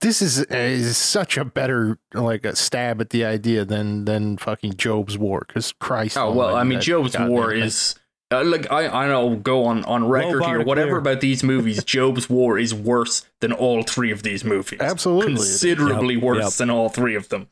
[0.00, 4.74] This is is such a better like a stab at the idea than than fucking
[4.76, 6.16] Jobe's War because Christ.
[6.16, 7.94] oh well, I mean, Jobe's goddamn War is.
[8.32, 10.64] Uh, like I, I know, go on on record bar here.
[10.64, 10.98] Whatever clear.
[11.00, 14.80] about these movies, Jobe's War is worse than all three of these movies.
[14.80, 16.52] Absolutely considerably Yep, worse yep.
[16.54, 17.48] than all three of them.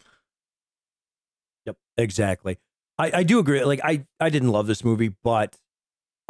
[1.66, 2.58] Yep, exactly.
[2.98, 3.62] I, I do agree.
[3.62, 5.54] Like I, I didn't love this movie, but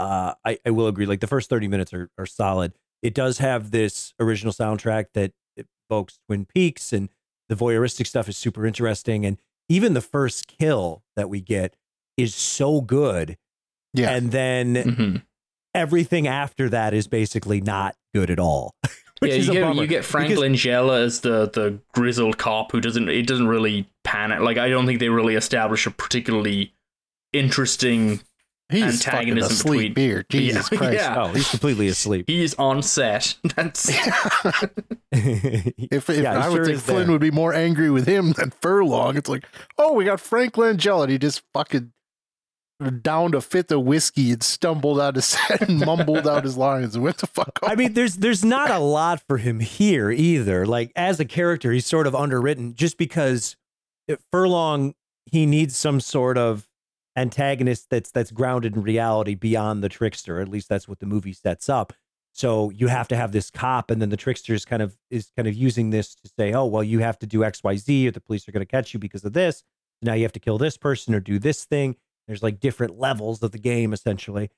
[0.01, 1.07] uh, I, I will agree.
[1.07, 2.73] Like the first 30 minutes are, are solid.
[3.03, 5.33] It does have this original soundtrack that
[5.91, 7.09] evokes Twin Peaks and
[7.49, 9.25] the voyeuristic stuff is super interesting.
[9.27, 9.39] And
[9.69, 11.77] even the first kill that we get
[12.17, 13.37] is so good.
[13.95, 14.11] Yeah.
[14.11, 15.17] And then hmm
[15.73, 18.75] everything after that is basically not good at all.
[19.21, 21.79] which Yeah, is you a get bummer, you get Frank because- Langella as the the
[21.95, 24.41] grizzled cop who doesn't it doesn't really panic.
[24.41, 26.73] Like I don't think they really establish a particularly
[27.33, 28.21] interesting.
[28.71, 30.25] He's fucking antagonism asleep between- here.
[30.31, 30.95] Jesus Yeah, Christ.
[30.95, 31.23] yeah.
[31.23, 32.25] Oh, he's completely asleep.
[32.29, 33.37] He's on set.
[33.57, 33.91] That's
[35.13, 37.13] If, if Yeah, he I would sure think Flynn there.
[37.13, 39.17] would be more angry with him than Furlong.
[39.17, 39.45] It's like,
[39.79, 41.03] oh, we got Frank Langella.
[41.05, 41.93] And he just fucking
[43.03, 46.95] downed a fifth of whiskey and stumbled out of set and mumbled out his lines
[46.95, 47.71] and went the fuck off.
[47.71, 50.65] I mean, there's there's not a lot for him here either.
[50.65, 53.57] Like as a character, he's sort of underwritten just because
[54.09, 54.95] it- Furlong
[55.27, 56.67] he needs some sort of
[57.17, 60.41] antagonist that's that's grounded in reality beyond the trickster.
[60.41, 61.93] At least that's what the movie sets up.
[62.33, 65.31] So you have to have this cop, and then the trickster is kind of is
[65.37, 68.09] kind of using this to say, oh well, you have to do X Y Z,
[68.09, 69.63] or the police are going to catch you because of this.
[70.03, 71.97] Now you have to kill this person or do this thing.
[72.27, 74.51] There's like different levels of the game essentially.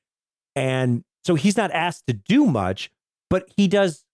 [0.55, 2.91] And so he's not asked to do much,
[3.31, 4.05] but he does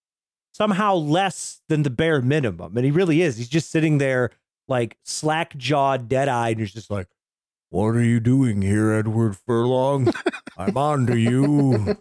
[0.53, 2.77] somehow less than the bare minimum.
[2.77, 3.37] And he really is.
[3.37, 4.31] He's just sitting there
[4.69, 7.09] like slack jawed, dead eyed, and he's just like,
[7.71, 10.13] What are you doing here, Edward Furlong?
[10.59, 11.97] I'm on to you.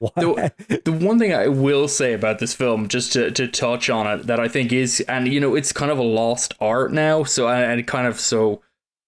[0.00, 4.06] The- the one thing I will say about this film, just to, to touch on
[4.06, 7.24] it, that I think is, and you know, it's kind of a lost art now.
[7.24, 8.62] So, and kind of so,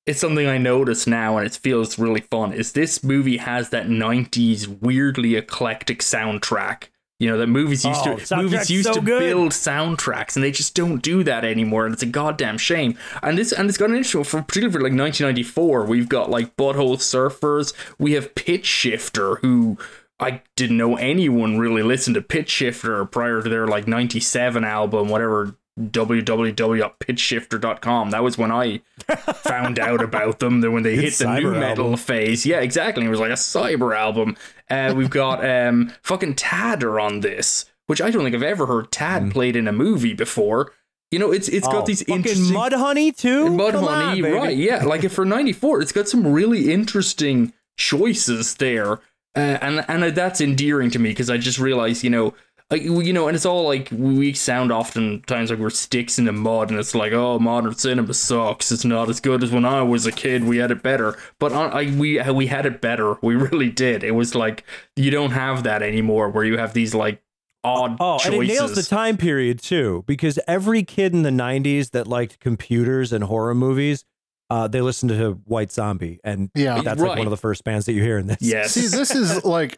[0.04, 2.52] it's something I notice now, and it feels really fun.
[2.52, 6.88] Is this movie has that '90s weirdly eclectic soundtrack?
[7.22, 9.20] You know that movies used Oh, to movies used so to good.
[9.20, 12.98] build soundtracks, and they just don't do that anymore, and it's a goddamn shame.
[13.22, 15.84] And this and it's got an intro for particularly for like 1994.
[15.84, 17.74] We've got like Butthole Surfers.
[17.96, 19.78] We have Pitchshifter, who
[20.18, 25.54] I didn't know anyone really listened to Pitchshifter prior to their like 97 album, whatever
[25.80, 28.10] www.pitchshifter.com.
[28.10, 28.80] That was when I
[29.34, 30.60] found out about them.
[30.60, 33.04] Then when they Good hit the new cyber metal phase, yeah, exactly.
[33.04, 34.36] It was like a cyber album.
[34.70, 38.66] Uh, we've got um fucking Tad are on this, which I don't think I've ever
[38.66, 40.72] heard Tad played in a movie before.
[41.10, 41.70] You know, it's it's Mm.
[41.70, 43.50] Oh, got these fucking interesting Mudhoney too.
[43.50, 44.34] Mud Come on, Honey, baby.
[44.34, 44.56] right?
[44.56, 48.92] Yeah, like for '94, it's got some really interesting choices there,
[49.36, 52.32] uh, and and that's endearing to me because I just realized, you know,
[52.72, 56.32] like you know, and it's all like we sound oftentimes like we're sticks in the
[56.32, 58.72] mud, and it's like, oh, modern cinema sucks.
[58.72, 60.42] It's not as good as when I was a kid.
[60.44, 63.16] We had it better, but on, I, we we had it better.
[63.22, 64.02] We really did.
[64.02, 64.64] It was like
[64.96, 67.22] you don't have that anymore, where you have these like
[67.64, 68.32] odd Oh, choices.
[68.34, 72.40] and it nails the time period too, because every kid in the '90s that liked
[72.40, 74.04] computers and horror movies,
[74.50, 76.82] uh, they listened to White Zombie, and Yeah.
[76.82, 77.10] that's Right.
[77.10, 78.38] like one of the first bands that you hear in this.
[78.40, 79.76] yes, See, this is like, I-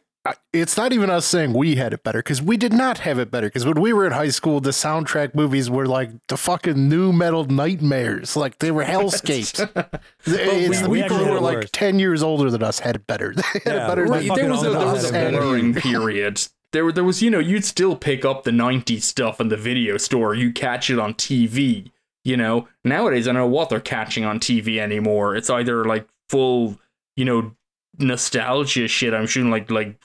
[0.53, 3.31] it's not even us saying we had it better because we did not have it
[3.31, 3.47] better.
[3.49, 7.13] Because when we were in high school, the soundtrack movies were like the fucking nu
[7.13, 8.35] metal nightmares.
[8.37, 9.61] Like they were hellscapes.
[10.25, 11.71] it's the we people who were like worse.
[11.73, 13.35] 10 years older than us had it better.
[13.55, 14.35] They had Yeah, it better right.
[14.35, 16.41] there was a, fucking there all was a blurring period.
[16.73, 19.97] There, there was, you know, you'd still pick up the '90s stuff in the video
[19.97, 20.35] store.
[20.35, 21.91] You catch it on TV.
[22.25, 25.37] You know, nowadays I don't know what they're catching on TV anymore.
[25.37, 26.81] It's either like full,
[27.17, 27.55] you know,
[27.99, 29.15] nostalgia shit.
[29.15, 29.97] I'm shooting like like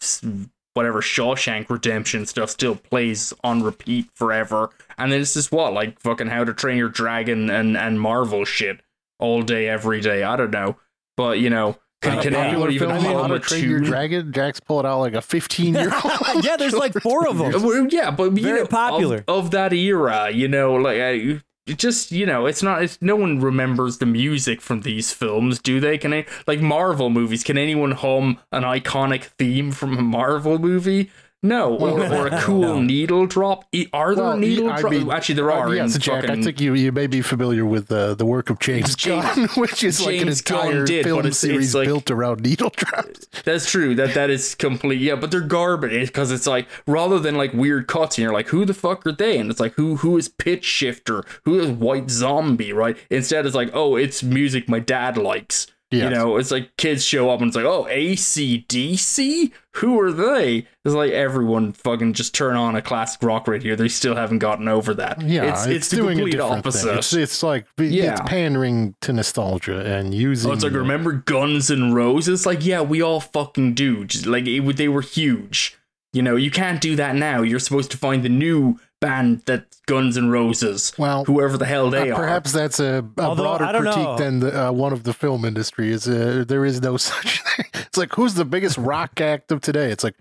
[0.74, 6.00] whatever Shawshank Redemption stuff still plays on repeat forever, and then it's just what like
[6.00, 8.82] fucking How to Train Your Dragon and and Marvel shit
[9.20, 10.24] all day every day.
[10.24, 10.78] I don't know,
[11.18, 11.78] but you know.
[12.02, 13.80] Can, Uh, can popular anyone even film, How hum to a Train Your?
[13.82, 14.32] Dragon.
[14.32, 16.14] Jack's pulling out like a 15 year old.
[16.46, 17.90] yeah, there's like four of them.
[17.92, 19.26] Yeah, but you Very know, popular.
[19.28, 20.30] of, of that era.
[20.32, 21.44] You know, like I, it
[21.78, 22.84] just you know, it's not.
[22.84, 25.98] It's no one remembers the music from these films, do they?
[25.98, 27.44] Can I like Marvel movies?
[27.44, 31.12] Can anyone hum an iconic theme from a Marvel movie?
[31.42, 32.82] No, or, or a cool No.
[32.82, 33.64] needle drop.
[33.94, 34.96] Are there Well, needle I drops?
[34.98, 35.68] mean, Actually, there are.
[35.70, 36.24] Uh, yes, Jack.
[36.26, 39.24] fucking, I think you, you may be familiar with uh, the work of James James-
[39.24, 42.12] Gunn, which is like an James Gunn entire did, film it's- it's series like- built
[42.12, 43.26] around needle drops.
[43.46, 43.96] That's true.
[43.96, 45.00] That that is complete.
[45.00, 48.50] Yeah, but they're garbage because it's like rather than like weird cuts, and you're like,
[48.50, 49.38] who the fuck are they?
[49.38, 51.26] And it's like, who who is Pitchshifter?
[51.46, 52.74] Who is White Zombie?
[52.74, 52.98] Right?
[53.10, 55.68] Instead, it's like, oh, it's music my dad likes.
[55.92, 59.52] You know, it's like kids show up and it's like, oh, ACDC?
[59.78, 60.68] Who are they?
[60.86, 63.76] It's like everyone fucking just turn on a classic rock radio.
[63.76, 65.22] They still haven't gotten over that.
[65.22, 66.98] Yeah, it's, it's, the doing a complete opposite.
[66.98, 68.22] It's, it's like it's Yeah.
[68.24, 70.52] pandering to nostalgia and using.
[70.52, 72.46] Oh, it's like remember Guns and Roses?
[72.46, 74.06] Like, yeah, we all fucking do.
[74.06, 75.76] Just, like, it, they were huge.
[76.14, 77.42] You know, you can't do that now.
[77.42, 80.92] You're supposed to find the new band that's Guns and Roses.
[80.98, 82.20] Well, whoever the hell they Uh, are.
[82.20, 84.18] perhaps that's a, a Although, broader critique know.
[84.18, 85.92] than the, uh, one of the film industry.
[85.92, 87.66] Is uh, there is no such thing.
[87.74, 89.92] It's like who's the biggest rock act of today?
[89.92, 90.16] It's like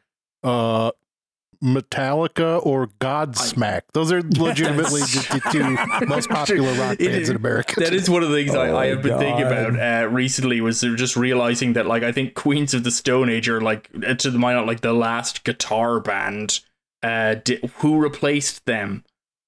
[0.44, 0.92] uh,
[1.62, 3.82] Metallica or Godsmack.
[3.92, 5.50] Those are legitimately the, the
[6.00, 7.80] two most popular rock bands is- in America.
[7.80, 10.06] That is one of the things I, Oh I my have been thinking about uh,
[10.08, 13.90] recently was just realizing that like I think Queens of the Stone Age are like
[14.06, 16.60] uh, to my not like the last guitar band.
[17.02, 17.36] Uh,
[17.76, 19.04] who replaced them?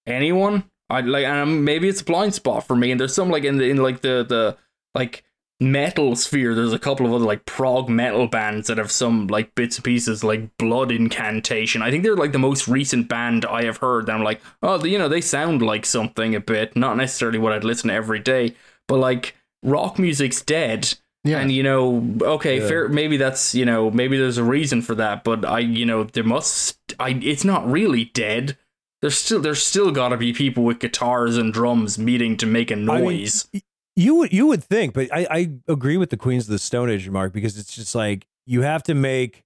[0.07, 0.65] Anyone?
[0.89, 2.91] I like, um, maybe it's a blind spot for me.
[2.91, 4.57] And there's some like in the in like the the
[4.95, 5.25] like
[5.61, 6.55] metal sphere.
[6.55, 9.85] There's a couple of other like prog metal bands that have some like bits and
[9.85, 11.83] pieces like Blood Incantation.
[11.83, 14.07] I think they're like the most recent band I have heard.
[14.07, 16.75] That I'm like, oh, you know, they sound like something a bit.
[16.77, 18.55] Not necessarily what I'd listen to every day,
[18.89, 20.95] but like rock music's dead.
[21.25, 21.41] Yeah.
[21.41, 22.69] And you know, okay, Yeah.
[22.69, 22.89] fair.
[22.89, 25.25] Maybe that's you know, maybe there's a reason for that.
[25.25, 26.79] But I, you know, there must.
[26.99, 27.11] I.
[27.23, 28.57] It's not really dead.
[29.03, 32.71] There's still there's still got to be people with guitars and drums meeting to make
[32.71, 33.49] a mean, noise.
[33.97, 36.91] You would you would think, but I, I agree with the Queens of the Stone
[36.91, 39.45] Age remark because it's just like you have to make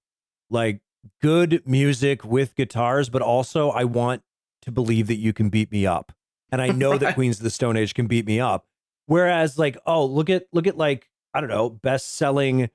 [0.49, 0.81] like
[1.21, 4.21] good music with guitars, but also I want
[4.63, 6.11] to believe that you can beat me up.
[6.51, 8.65] And I know that Queens of the Stone Age can beat me up.
[9.07, 12.69] Whereas like, oh, look at look at like, I don't know, best selling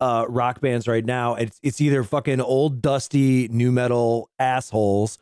[0.00, 1.34] uh rock bands right now.
[1.34, 5.18] It's it's either fucking old dusty nu metal assholes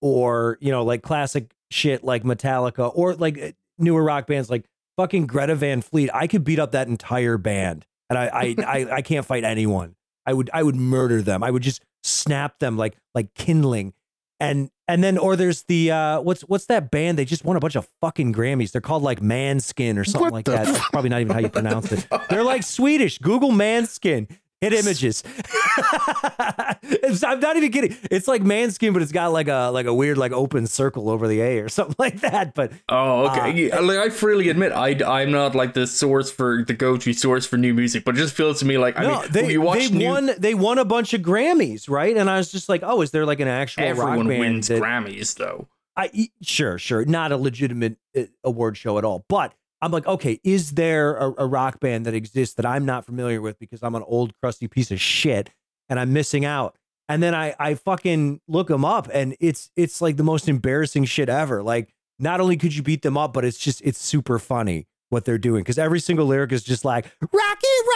[0.00, 4.64] or, you know, like classic shit like Metallica or like uh, newer rock bands like
[4.96, 6.10] fucking Greta Van Fleet.
[6.12, 9.94] I could beat up that entire band, and I I I, I can't fight anyone.
[10.24, 11.42] I would I would murder them.
[11.42, 13.92] I would just snap them like like kindling,
[14.40, 17.18] and and then or there's the uh what's what's that band?
[17.18, 18.72] They just won a bunch of fucking Grammys.
[18.72, 20.66] They're called like Manskin or something What like that.
[20.66, 22.06] That's probably not even how you pronounce it.
[22.28, 23.18] They're like Swedish.
[23.18, 24.28] Google Manskin.
[24.62, 25.22] Hit images.
[27.22, 27.94] I'm not even kidding.
[28.10, 31.28] It's like Manskin, but it's got like a like a weird like open circle over
[31.28, 32.54] the A or something like that.
[32.54, 33.40] But Oh, okay.
[33.70, 37.12] Uh, Yeah, like, I freely admit, I I'm not like the source for the go-to
[37.12, 39.52] source for new music, but it just feels to me like I no, mean, they
[39.52, 42.16] you watch they new, won they won a bunch of Grammys, right?
[42.16, 45.34] And I was just like, oh, is there like an actual everyone wins that- Grammys
[45.36, 45.68] though.
[45.98, 49.24] I sure, sure, not a legitimate uh, award show at all.
[49.28, 49.54] But
[49.86, 53.40] I'm like, okay, is there a, a rock band that exists that I'm not familiar
[53.40, 55.50] with because I'm an old crusty piece of shit
[55.88, 56.76] and I'm missing out?
[57.08, 61.04] And then I I fucking look them up and it's it's like the most embarrassing
[61.04, 61.62] shit ever.
[61.62, 65.24] Like, not only could you beat them up, but it's just it's super funny what
[65.24, 67.95] they're doing because every single lyric is just like Rocky Rock Rock,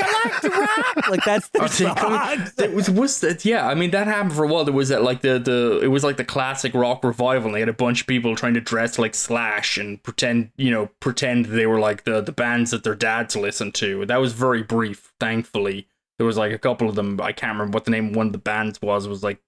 [0.00, 1.08] I like to rock.
[1.08, 2.48] like that's the song.
[2.58, 3.66] It was was that yeah.
[3.66, 4.64] I mean that happened for a while.
[4.64, 7.46] There was that like the the it was like the classic rock revival.
[7.48, 10.70] And they had a bunch of people trying to dress like Slash and pretend you
[10.70, 14.06] know pretend they were like the the bands that their dads listened to.
[14.06, 15.12] That was very brief.
[15.20, 15.88] Thankfully,
[16.18, 17.20] there was like a couple of them.
[17.20, 19.06] I can't remember what the name of one of the bands was.
[19.06, 19.40] It was like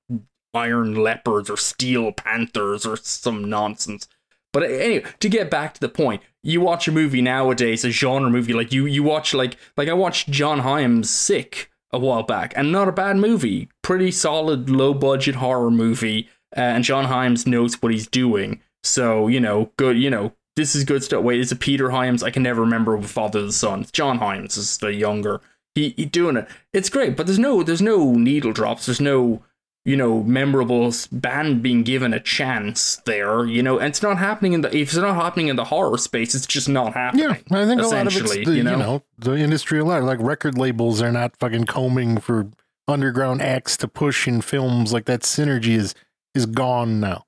[0.54, 4.08] Iron Leopards or Steel Panthers or some nonsense.
[4.52, 8.30] But anyway, to get back to the point, you watch a movie nowadays, a genre
[8.30, 12.52] movie, like you you watch like like I watched John Hyams Sick a while back,
[12.56, 17.46] and not a bad movie, pretty solid low budget horror movie, uh, and John Hyams
[17.46, 21.22] knows what he's doing, so you know good, you know this is good stuff.
[21.22, 22.22] Wait, is it Peter Hyams?
[22.22, 23.86] I can never remember Father the Son.
[23.92, 25.40] John Hyams is the younger.
[25.74, 26.48] He, he doing it.
[26.72, 28.86] It's great, but there's no there's no needle drops.
[28.86, 29.42] There's no
[29.84, 34.52] you know, memorable band being given a chance there, you know, and it's not happening
[34.52, 37.24] in the if it's not happening in the horror space, it's just not happening.
[37.24, 38.76] Yeah, I think a lot of it's the, you you know?
[38.76, 39.02] know?
[39.18, 40.02] the industry a lot.
[40.02, 42.50] Like record labels are not fucking combing for
[42.86, 44.92] underground acts to push in films.
[44.92, 45.94] Like that synergy is
[46.34, 47.24] is gone now.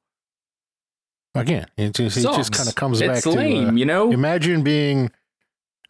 [1.35, 4.13] Again, it just, it just kind of comes back it's to uh, you know.
[4.13, 5.11] imagine being,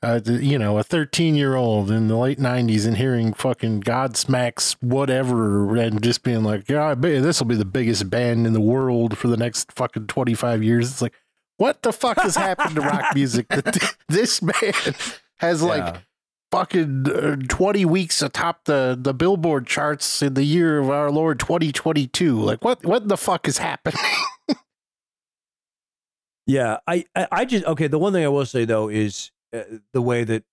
[0.03, 4.73] uh, you know, a 13 year old in the late 90s and hearing fucking Godsmack's
[4.81, 9.17] whatever and just being like, yeah, this will be the biggest band in the world
[9.17, 10.91] for the next fucking 25 years.
[10.91, 11.15] It's like,
[11.59, 14.97] what the fuck has happened to rock music that this band
[15.39, 15.99] has like Yeah.
[16.51, 21.39] fucking uh, 20 weeks atop the, the billboard charts in the year of our Lord
[21.39, 22.41] 2022?
[22.41, 24.01] Like, what, what the fuck is happening?
[26.47, 27.87] Yeah, I, I, I just okay.
[27.87, 30.45] The one thing I will say though is uh, the way that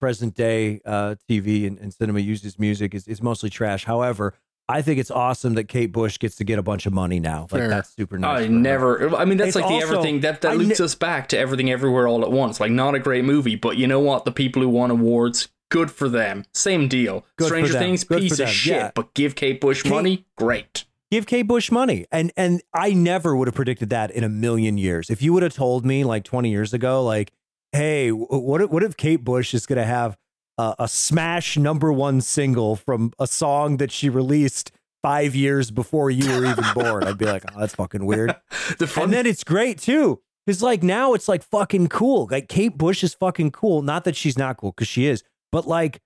[0.00, 3.84] present day uh, TV and, and cinema uses music is, is mostly trash.
[3.84, 4.34] However,
[4.68, 7.42] I think it's awesome that Kate Bush gets to get a bunch of money now.
[7.50, 7.68] Like Fair.
[7.68, 8.42] that's super nice.
[8.42, 8.58] I for her.
[8.58, 9.16] never.
[9.16, 11.28] I mean, that's It's like the also- everything that that I loops ne- us back
[11.30, 12.60] to everything everywhere all at once.
[12.60, 14.24] Like, not a great movie, but you know what?
[14.24, 16.44] The people who won awards, good for them.
[16.54, 17.26] Same deal.
[17.36, 17.72] Good Stranger.
[17.78, 18.90] Things, Good for piece of shit, Yeah.
[18.94, 20.84] but give Kate Bush Kate- money, great.
[21.10, 24.78] Give Kate Bush money, and and I never would have predicted that in a million
[24.78, 25.10] years.
[25.10, 27.32] If you would have told me like twenty years ago, like,
[27.72, 30.16] hey, what if, what if Kate Bush is gonna have
[30.58, 36.10] a, a smash number one single from a song that she released five years before
[36.10, 37.04] you were even born?
[37.04, 38.34] I'd be like, oh, that's fucking weird.
[38.78, 40.20] The fun And then it's great too.
[40.46, 42.26] Cause like now it's like fucking cool.
[42.30, 43.82] Like Kate Bush is fucking cool.
[43.82, 45.22] Not that she's not cool, because she is.
[45.52, 46.00] But like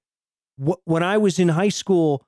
[0.62, 2.26] wh- when I was in high school,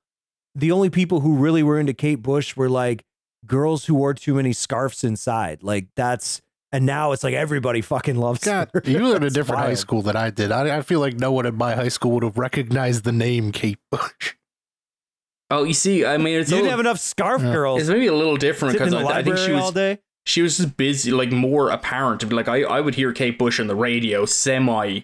[0.54, 3.04] the only people who really were into Kate Bush were like
[3.44, 5.62] girls who wore too many scarves inside.
[5.62, 6.40] Like that's
[6.76, 8.82] and now it's like everybody fucking loves God, her.
[8.84, 10.52] you were in a It's different high school than I did.
[10.52, 13.50] I, I feel like no one in my high school would have recognized the name
[13.52, 14.34] Kate Bush.
[15.50, 17.52] oh, you see, I mean, it's You a didn't little- have enough scarf Yeah.
[17.52, 17.80] girls.
[17.80, 19.98] It's maybe a little different because I, I think she was all day.
[20.24, 22.30] she was just busy, like more apparent.
[22.32, 25.00] Like I, I would hear Kate Bush on the radio semi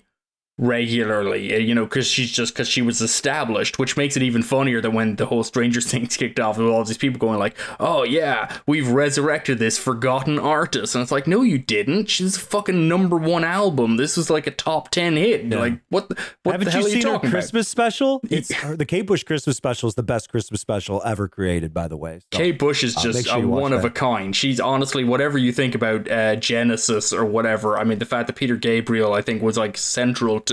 [0.62, 4.42] regularly, uh, you know, because she's just because she was established, which makes it even
[4.42, 7.58] funnier than when the whole Stranger Things kicked off with all these people going like,
[7.80, 12.08] "Oh yeah, we've resurrected this forgotten artist," and it's like, no, you didn't.
[12.08, 13.96] She's a fucking number one album.
[13.96, 15.44] This was like a top ten hit.
[15.44, 15.58] Yeah.
[15.58, 16.08] Like what?
[16.08, 17.40] The, what Haven't the hell you are you seen her talking about?
[17.40, 18.20] Christmas special?
[18.32, 21.86] It's her, the Kate Bush Christmas special is the best Christmas special ever created, by
[21.86, 22.20] the way.
[22.32, 24.34] So, Kate Bush is uh, just sure a one of a kind.
[24.34, 27.78] She's honestly whatever you think about uh, Genesis or whatever.
[27.78, 30.51] I mean, the fact that Peter Gabriel, I think, was like central to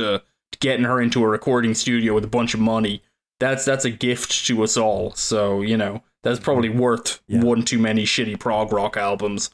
[0.59, 3.01] getting her into a recording studio with a bunch of money.
[3.39, 5.13] That's that's a gift to us all.
[5.15, 7.41] So you know that's probably worth Yeah.
[7.43, 9.49] one too many shitty prog rock albums.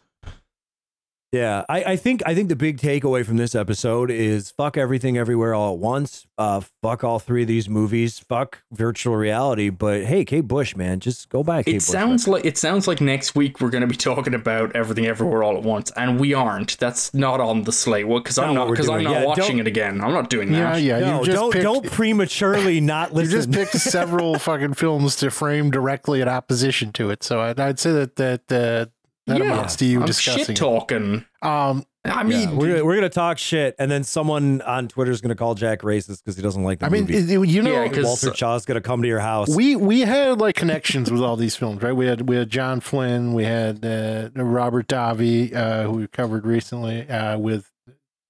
[1.35, 5.17] Yeah, I, I think I think the big takeaway from this episode is fuck everything
[5.17, 6.25] everywhere all at once.
[6.37, 8.19] Uh, fuck all three of these movies.
[8.19, 9.69] Fuck virtual reality.
[9.69, 11.65] But hey, Kate Bush, man, just go back.
[11.65, 14.33] Kate It Bush, sounds like it sounds like next week we're going to be talking
[14.33, 16.77] about everything everywhere all at once, and we aren't.
[16.79, 18.07] That's not on the slate.
[18.07, 20.01] Well, because I'm not because I'm not Yeah, watching it again.
[20.01, 20.81] I'm not doing that.
[20.81, 20.99] yeah.
[20.99, 25.29] no, you just don't picked, don't prematurely not You just picked several fucking films to
[25.31, 27.23] frame directly in opposition to it.
[27.23, 28.85] So I'd, I'd say that that uh,
[29.27, 30.45] that Yeah, amounts to you I'm discussing.
[30.45, 31.25] shit talking.
[31.41, 35.09] Um, I Yeah, mean, we're, gonna, we're gonna talk shit, and then someone on Twitter
[35.11, 37.33] is gonna call Jack racist because he doesn't like the I mean, movie.
[37.33, 39.49] it- you know, Yeah, 'cause- Walter Chaw's gonna come to your house.
[39.49, 41.93] we we had like connections with all these films, right?
[41.95, 46.45] We had we had John Flynn, we had uh, Robert Davi, uh, who we covered
[46.45, 47.71] recently uh, with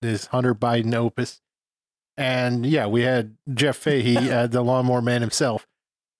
[0.02, 1.42] this Hunter Biden opus,
[2.16, 5.68] and yeah, we had Jeff Fahey, uh, the Lawnmower Man himself.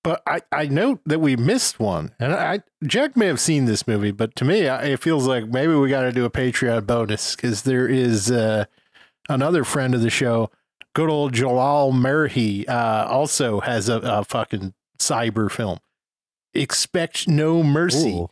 [0.06, 3.88] But I, I note that we missed one, and I Jack may have seen this
[3.88, 6.86] movie, but to me, I, it feels like maybe we got to do a Patreon
[6.86, 8.66] bonus because there is uh,
[9.28, 10.52] another friend of the show,
[10.94, 15.80] good old Jalal Merhi, uh, also has a, a fucking cyber film.
[16.54, 18.12] Expect No Mercy.
[18.12, 18.30] Ooh.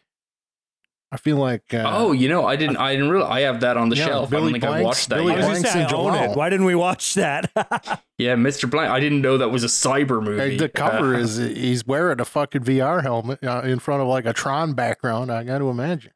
[1.13, 3.77] I feel like uh, oh, you know, I didn't, I didn't realize I have that
[3.77, 4.33] on the Yeah, shelf.
[4.33, 5.73] I don't think I've watched that Billy I was yet.
[5.73, 6.35] gonna Blanks I own it.
[6.35, 7.51] Why didn't we watch that?
[8.19, 8.69] Yeah, Mr.
[8.69, 8.89] Blank.
[8.91, 10.55] I didn't know that was a cyber movie.
[10.57, 14.25] the cover Uh, is he's wearing a fucking VR helmet uh, in front of like
[14.25, 15.31] a Tron background.
[15.31, 16.11] I got to imagine.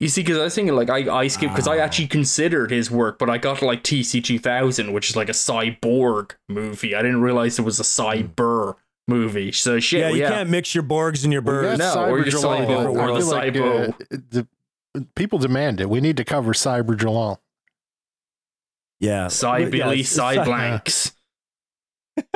[0.00, 1.80] You see, because I was thinking like I, I skipped because I Oh.
[1.80, 5.32] actually considered his work, but I got like TC two thousand, which is like a
[5.32, 6.94] cyborg movie.
[6.94, 8.74] I didn't realize it was a cyber
[9.08, 9.52] movie.
[9.52, 10.30] So shit, yeah, you yeah.
[10.30, 11.78] can't mix your Borgs and your We birds.
[11.78, 12.58] No, or Cyber just Jalal.
[12.60, 13.88] Cybo, or I the feel like, Cybo.
[14.38, 14.42] uh,
[14.94, 15.88] the people demand it.
[15.90, 17.40] We need to cover Cyber Jalal.
[19.00, 21.12] Yeah, Cy Yeah, Billy, it's- Cy Blanks.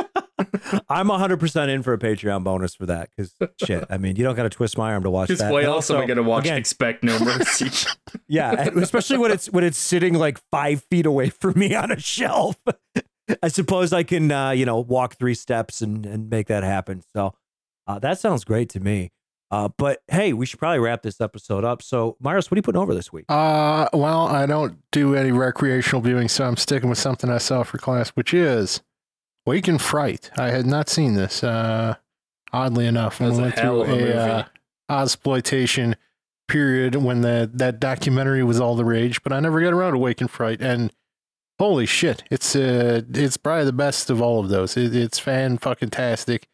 [0.88, 3.34] I'm 100 percent in for a Patreon bonus for that because
[3.64, 3.84] shit.
[3.90, 5.52] I mean, you don't got to twist my arm to watch that.
[5.52, 7.70] why And else am I going to watch again, Expect No Mercy?
[8.26, 11.98] Yeah, especially when it's when it's sitting like five feet away from me on a
[12.01, 12.56] shelf.
[13.43, 17.03] I suppose I can, uh, you know, walk three steps and and make that happen.
[17.15, 17.35] So
[17.86, 19.12] uh, that sounds great to me.
[19.51, 21.81] Uh, but hey, we should probably wrap this episode up.
[21.81, 23.27] So, Myros, what are you putting over this week?
[23.28, 27.62] Uh, well, I don't do any recreational viewing, so I'm sticking with something I saw
[27.62, 28.82] for class, which is
[29.47, 30.31] Wake in Fright.
[30.36, 31.94] I had not seen this, uh,
[32.53, 33.19] oddly enough.
[33.19, 34.12] That's I a went hell through a movie.
[34.15, 34.44] uh,
[34.90, 35.94] exploitation
[36.48, 39.98] period when the that documentary was all the rage, but I never got around to
[39.98, 40.61] Wake in Fright.
[40.61, 40.93] And
[41.59, 44.77] holy shit, it's uh, it's probably the best of all of those.
[44.77, 46.49] It, it's fan fucking tastic.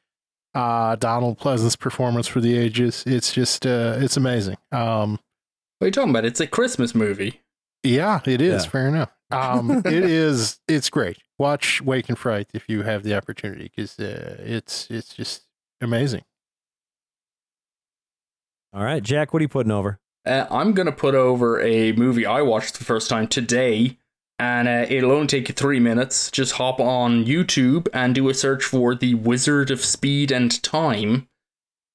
[0.54, 3.04] Uh, Donald Pleasence's performance for the ages.
[3.06, 4.56] It's just uh, it's amazing.
[4.70, 5.18] Um,
[5.78, 6.24] what are you talking about?
[6.24, 7.40] It's a Christmas movie.
[7.82, 8.64] yeah, it is.
[8.64, 8.70] Yeah.
[8.70, 9.12] Fair enough.
[9.30, 10.60] Um, it is.
[10.68, 11.18] It's great.
[11.38, 15.42] Watch Wake in Fright if you have the opportunity, because uh, it's it's just
[15.80, 16.22] amazing.
[18.74, 19.98] All right, Jack, what are you putting over?
[20.24, 23.98] Uh, I'm gonna put over a movie I watched the first time today,
[24.38, 26.30] and uh, it'll only take you three minutes.
[26.30, 31.28] Just hop on YouTube and do a search for "The Wizard of Speed and Time,"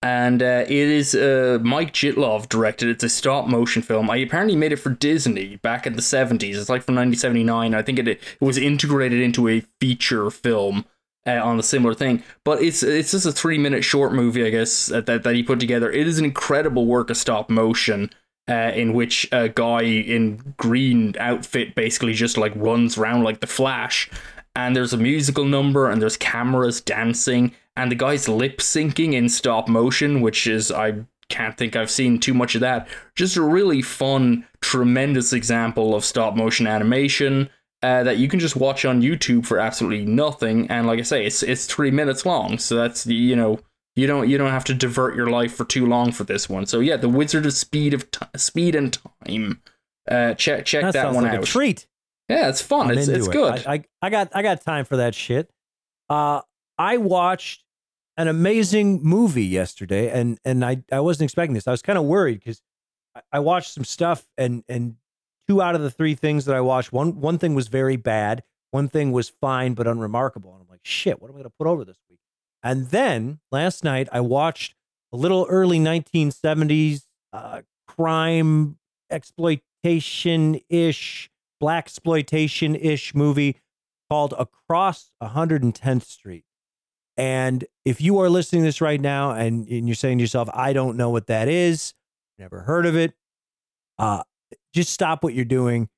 [0.01, 2.89] and uh, it is uh, Mike Jittlov directed.
[2.89, 4.09] It's a stop motion film.
[4.09, 6.55] I apparently made it for Disney back in the 70s.
[6.55, 7.73] It's like from 1979.
[7.73, 10.85] I think it it was integrated into a feature film
[11.27, 12.23] uh, on a similar thing.
[12.43, 15.43] But it's it's just a three minute short movie, I guess, that, that, that he
[15.43, 15.91] put together.
[15.91, 18.09] It is an incredible work of stop motion.
[18.49, 23.47] Uh, in which a guy in green outfit basically just like runs around like the
[23.47, 24.09] Flash,
[24.55, 29.29] and there's a musical number and there's cameras dancing and the guy's lip syncing in
[29.29, 32.87] stop motion, which is I can't think I've seen too much of that.
[33.15, 37.49] Just a really fun, tremendous example of stop motion animation
[37.83, 40.69] uh, that you can just watch on YouTube for absolutely nothing.
[40.71, 43.59] And like I say, it's it's three minutes long, so that's you know
[43.97, 46.67] you don't you don't have to divert your life for too long for this one.
[46.67, 48.97] So yeah, the Wizard of Speed of Ti- Speed and
[49.27, 49.61] Time.
[50.09, 51.43] Uh, check check that, sounds one like out.
[51.43, 51.87] a treat.
[52.29, 52.91] Yeah, it's fun.
[52.91, 53.33] I'm it's it's it.
[53.33, 53.65] good.
[53.65, 55.49] I, I, I got I got time for that shit.
[56.09, 56.41] Uh,
[56.77, 57.63] I watched
[58.17, 61.67] an amazing movie yesterday, and and I I wasn't expecting this.
[61.67, 62.61] I was kind of worried because
[63.15, 64.97] I, I watched some stuff, and and
[65.47, 68.43] two out of the three things that I watched, one one thing was very bad,
[68.69, 71.65] one thing was fine but unremarkable, and I'm like, shit, what am I gonna put
[71.65, 71.97] over this?
[72.63, 74.75] And then last night I watched
[75.13, 77.03] a little early 1970s
[77.33, 78.77] uh, crime
[79.09, 81.29] exploitation ish
[81.59, 83.57] black exploitation ish movie
[84.09, 86.43] called Across 110th Street.
[87.17, 90.49] And if you are listening to this right now and, and you're saying to yourself,
[90.53, 91.93] I don't know what that is,
[92.37, 93.13] never heard of it,
[93.97, 94.23] uh,
[94.73, 95.89] just stop what you're doing,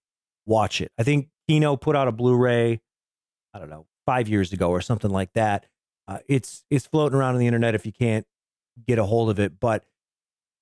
[0.45, 0.91] watch it.
[0.98, 2.80] I think Kino put out a Blu-ray,
[3.53, 5.65] I don't know, five years ago or something like that.
[6.10, 8.26] Uh, it's it's floating around on the internet if you can't
[8.88, 9.86] get a hold of it, but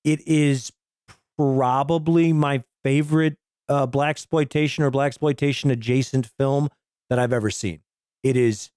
[0.03, 0.74] it is
[1.38, 3.38] probably my favorite
[3.69, 6.68] uh, black exploitation or black exploitation adjacent film
[7.10, 7.80] that I've ever seen.
[8.24, 8.72] It is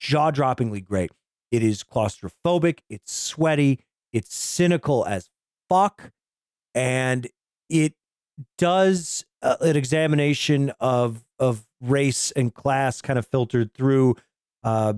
[0.00, 1.12] jaw droppingly great.
[1.52, 2.80] It is claustrophobic.
[2.88, 3.78] It's sweaty.
[4.12, 5.30] It's cynical as
[5.68, 6.10] fuck,
[6.74, 7.28] and
[7.68, 7.94] it
[8.58, 14.16] does uh, an examination of of race and class, kind of filtered through
[14.64, 14.94] uh,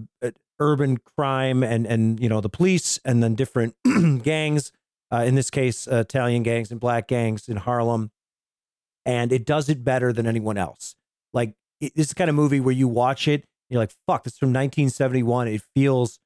[0.60, 3.74] urban crime and and you know the police, and then different
[4.22, 4.72] gangs.
[5.12, 8.10] Uh, in this case, uh, Italian gangs and black gangs in Harlem
[9.04, 10.94] and it does it better than anyone else.
[11.32, 14.38] Like it, this kind of movie where you watch it, you're like, "Fuck, this is
[14.38, 16.18] from 1971." It feels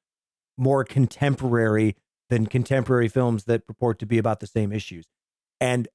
[0.57, 1.95] more contemporary
[2.29, 5.05] than contemporary films that purport to be about the same issues,
[5.59, 5.87] and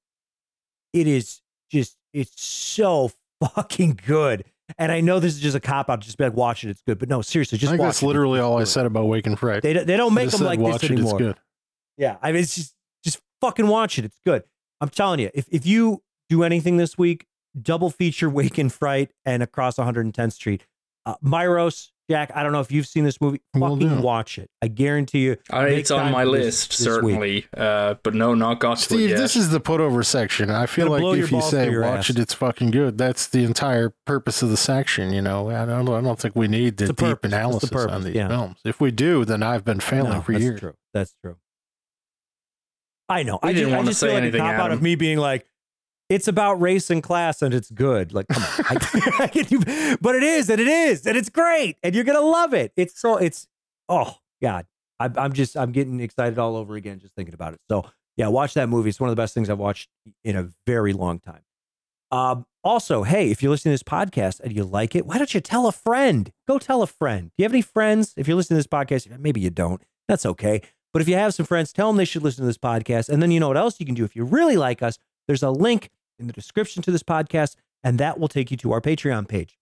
[0.91, 1.41] it is
[1.71, 3.11] just it's so
[3.41, 4.45] fucking good.
[4.77, 6.81] And I know this is just a cop out, just be like, watch it, it's
[6.81, 6.99] good.
[6.99, 8.07] But no, seriously, I just think watch that's it.
[8.07, 9.61] literally all I said about Wake in Fright.
[9.63, 11.13] They don't- they don't make them like watch this it, anymore.
[11.13, 11.35] It's good.
[11.97, 14.05] Yeah, I mean, it's just just fucking watch it.
[14.05, 14.43] It's good.
[14.81, 17.25] I'm telling you, if if you do anything this week,
[17.61, 20.65] double feature Wake in Fright and Across 110th Street.
[21.05, 23.41] Uh, Myros, Jack, I don't know if you've seen this movie.
[23.53, 24.01] Will Fucking do.
[24.01, 24.49] watch it.
[24.61, 25.37] I guarantee you.
[25.49, 27.45] Uh, Make it's on my for this- list, this certainly.
[27.55, 29.17] Uh, but no, not got to it Steve, yet.
[29.19, 30.49] this is the put over section.
[30.49, 32.09] I feel like if you say watch ass.
[32.09, 32.97] it, it's fucking good.
[32.97, 35.13] That's the entire purpose of the section.
[35.13, 37.27] You know, I don't, I don't think we need the It's the deep purpose.
[37.27, 38.27] It's the analysis on these yeah.
[38.27, 38.57] films.
[38.65, 40.59] If we do, then I've been failing No, for that's years.
[40.59, 40.73] true.
[40.93, 41.37] That's true.
[43.09, 43.39] I know.
[43.43, 44.81] We I didn't just, I wanna just say feel like a anything, cop out of
[44.81, 45.45] me being like,
[46.13, 48.13] it's about race and class and it's good.
[48.13, 48.65] Like, come on.
[48.69, 52.53] I, I but it is, and it is, and it's great, and you're gonna love
[52.53, 52.71] it.
[52.75, 53.47] It's so it's
[53.89, 54.65] oh god.
[54.99, 57.59] I, I'm just I'm getting excited all over again just thinking about it.
[57.69, 57.85] So
[58.15, 58.89] yeah, watch that movie.
[58.89, 59.89] It's one of the best things I've watched
[60.23, 61.41] in a very long time.
[62.11, 65.33] Um, also, hey, if you're listening to this podcast and you like it, why don't
[65.33, 66.31] you tell a friend?
[66.47, 67.29] Go tell a friend.
[67.29, 68.13] Do you have any friends?
[68.15, 69.81] If you're listening to this podcast, maybe you don't.
[70.07, 70.61] That's okay.
[70.93, 73.09] But if you have some friends, tell them they should listen to this podcast.
[73.09, 74.99] And then you know what else you can do if you really like us.
[75.27, 78.71] There's a link in the description to this podcast, and that will take you to
[78.71, 79.57] our Patreon page.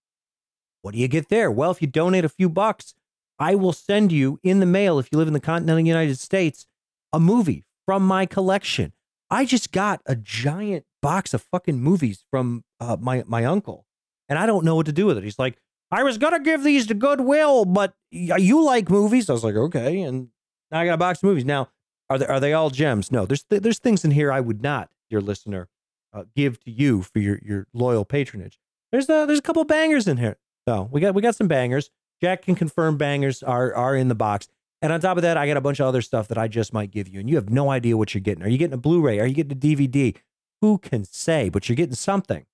[0.82, 1.52] What do you get there?
[1.52, 2.94] Well, if you donate a few bucks,
[3.40, 6.66] I will send you in the mail, if you live in the continental United States,
[7.14, 8.94] a movie from my collection.
[9.30, 13.86] I just got a giant box of fucking movies from uh, my my uncle,
[14.30, 15.24] and I don't know what to do with it.
[15.24, 15.58] He's like,
[15.92, 19.30] I was gonna give these to Goodwill, but you like movies.
[19.30, 20.30] I was like, okay, and
[20.70, 21.46] now I got a box of movies.
[21.46, 21.70] Now,
[22.10, 23.12] are they are they all gems?
[23.12, 25.70] No, there's there's things in here I would not, dear listener,
[26.14, 28.60] uh, give to you for your your loyal patronage.
[28.92, 30.38] There's a there's a couple bangers in here.
[30.68, 31.90] So we got we got some bangers.
[32.22, 34.48] Jack can confirm bangers are are in the box.
[34.82, 36.74] And on top of that, I got a bunch of other stuff that I just
[36.74, 38.44] might give you, and you have no idea what you're getting.
[38.44, 39.20] Are you getting a Blu-ray?
[39.20, 40.18] Are you getting a DVD?
[40.62, 41.50] Who can say?
[41.50, 42.46] But you're getting something.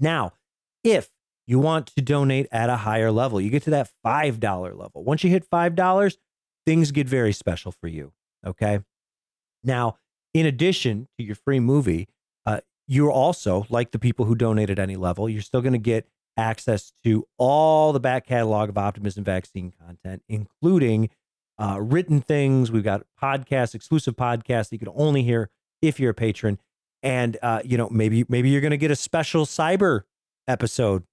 [0.00, 0.32] Now,
[0.82, 1.10] if
[1.46, 5.04] you want to donate at a higher level, you get to that five dollar level.
[5.04, 6.18] Once you hit five dollars,
[6.66, 8.12] things get very special for you.
[8.44, 8.80] Okay.
[9.62, 9.98] Now,
[10.32, 12.08] in addition to your free movie,
[12.86, 15.28] you're also like the people who donate at any level.
[15.28, 16.06] You're still going to get
[16.36, 21.10] access to all the back catalog of Optimism Vaccine content, including
[21.58, 22.70] uh, written things.
[22.70, 25.50] We've got podcasts, exclusive podcasts that you can only hear
[25.80, 26.58] if you're a patron.
[27.02, 30.02] And uh, you know, maybe maybe you're going to get a special cyber
[30.48, 31.04] episode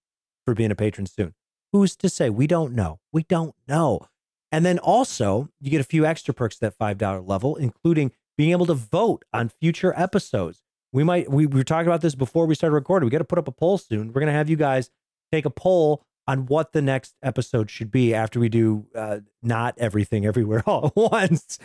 [0.45, 1.33] for being a patron soon.
[1.71, 2.29] Who's to say?
[2.29, 2.99] We don't know.
[3.11, 4.07] We don't know.
[4.51, 8.11] And then also, you get a few extra perks at that five dollar level, including
[8.37, 10.61] being able to vote on future episodes.
[10.93, 13.05] We might we, we were talking about this before we started recording.
[13.05, 14.07] We got to put up a poll soon.
[14.09, 14.89] We're going to have you guys
[15.31, 19.73] take a poll on what the next episode should be after we do uh, not
[19.77, 21.57] everything everywhere all at once,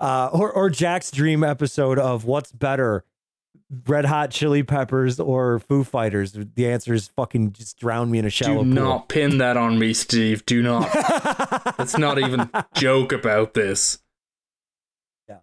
[0.00, 3.04] uh, or or Jack's dream episode of what's better,
[3.86, 6.32] Red Hot Chili Peppers or Foo Fighters.
[6.32, 8.84] The answer is fucking just drown me in a shallow Do pool.
[8.84, 10.44] not pin that on me, Steve.
[10.46, 10.88] Do not.
[11.78, 13.98] Let's not even joke about this.
[15.28, 15.38] Yeah,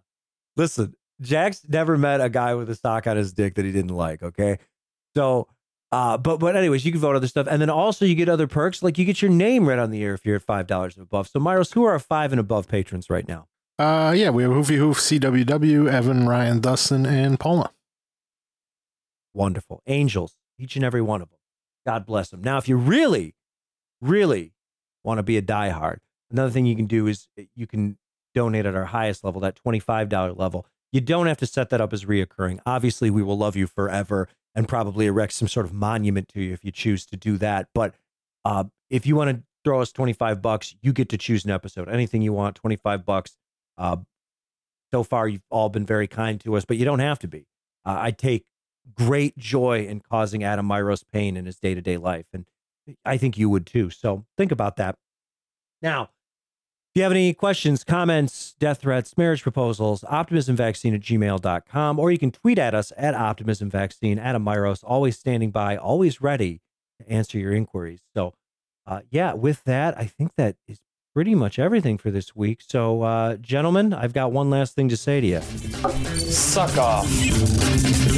[0.56, 3.94] listen, Jack's never met a guy with a sock on his dick that he didn't
[3.94, 4.22] like.
[4.22, 4.58] Okay,
[5.14, 5.48] so.
[5.90, 8.46] Uh, but but anyways, you can vote other stuff, and then also you get other
[8.46, 10.94] perks, like you get your name read on the air if you're at five dollars
[10.98, 11.28] and above.
[11.28, 13.46] So Myros, who are our five and above patrons right now?
[13.78, 17.70] Uh, yeah, we have Hoofy Hoof, CWW, Evan, Ryan, Dustin, and Paula.
[19.32, 21.38] Wonderful angels, each and every one of them.
[21.86, 22.42] God bless them.
[22.42, 23.34] Now, if you really,
[24.02, 24.52] really
[25.04, 25.98] want to be a diehard,
[26.30, 27.96] another thing you can do is you can
[28.34, 30.66] donate at our highest level, that twenty-five dollar level.
[30.92, 32.60] You don't have to set that up as reoccurring.
[32.64, 36.52] Obviously, we will love you forever and probably erect some sort of monument to you
[36.52, 37.68] if you choose to do that.
[37.74, 37.94] But
[38.44, 41.88] uh, if you want to throw us 25 bucks, you get to choose an episode.
[41.88, 43.36] Anything you want, 25 bucks.
[43.76, 43.98] Uh,
[44.92, 47.46] so far, you've all been very kind to us, but you don't have to be.
[47.84, 48.46] Uh, I take
[48.94, 52.26] great joy in causing Adam Myros pain in his day to day life.
[52.32, 52.46] And
[53.04, 53.90] I think you would too.
[53.90, 54.96] So think about that.
[55.82, 56.10] Now,
[56.98, 62.32] you have any questions, comments, death threats, marriage proposals, optimismvaccine at gmail.com, or you can
[62.32, 64.18] tweet at us at optimismvaccine.
[64.18, 66.60] Adam Myros, always standing by, always ready
[67.00, 68.00] to answer your inquiries.
[68.14, 68.34] So,
[68.86, 70.80] uh, yeah, with that, I think that is
[71.14, 72.62] pretty much everything for this week.
[72.66, 75.40] So, uh, gentlemen, I've got one last thing to say to you.
[75.40, 78.17] Suck off.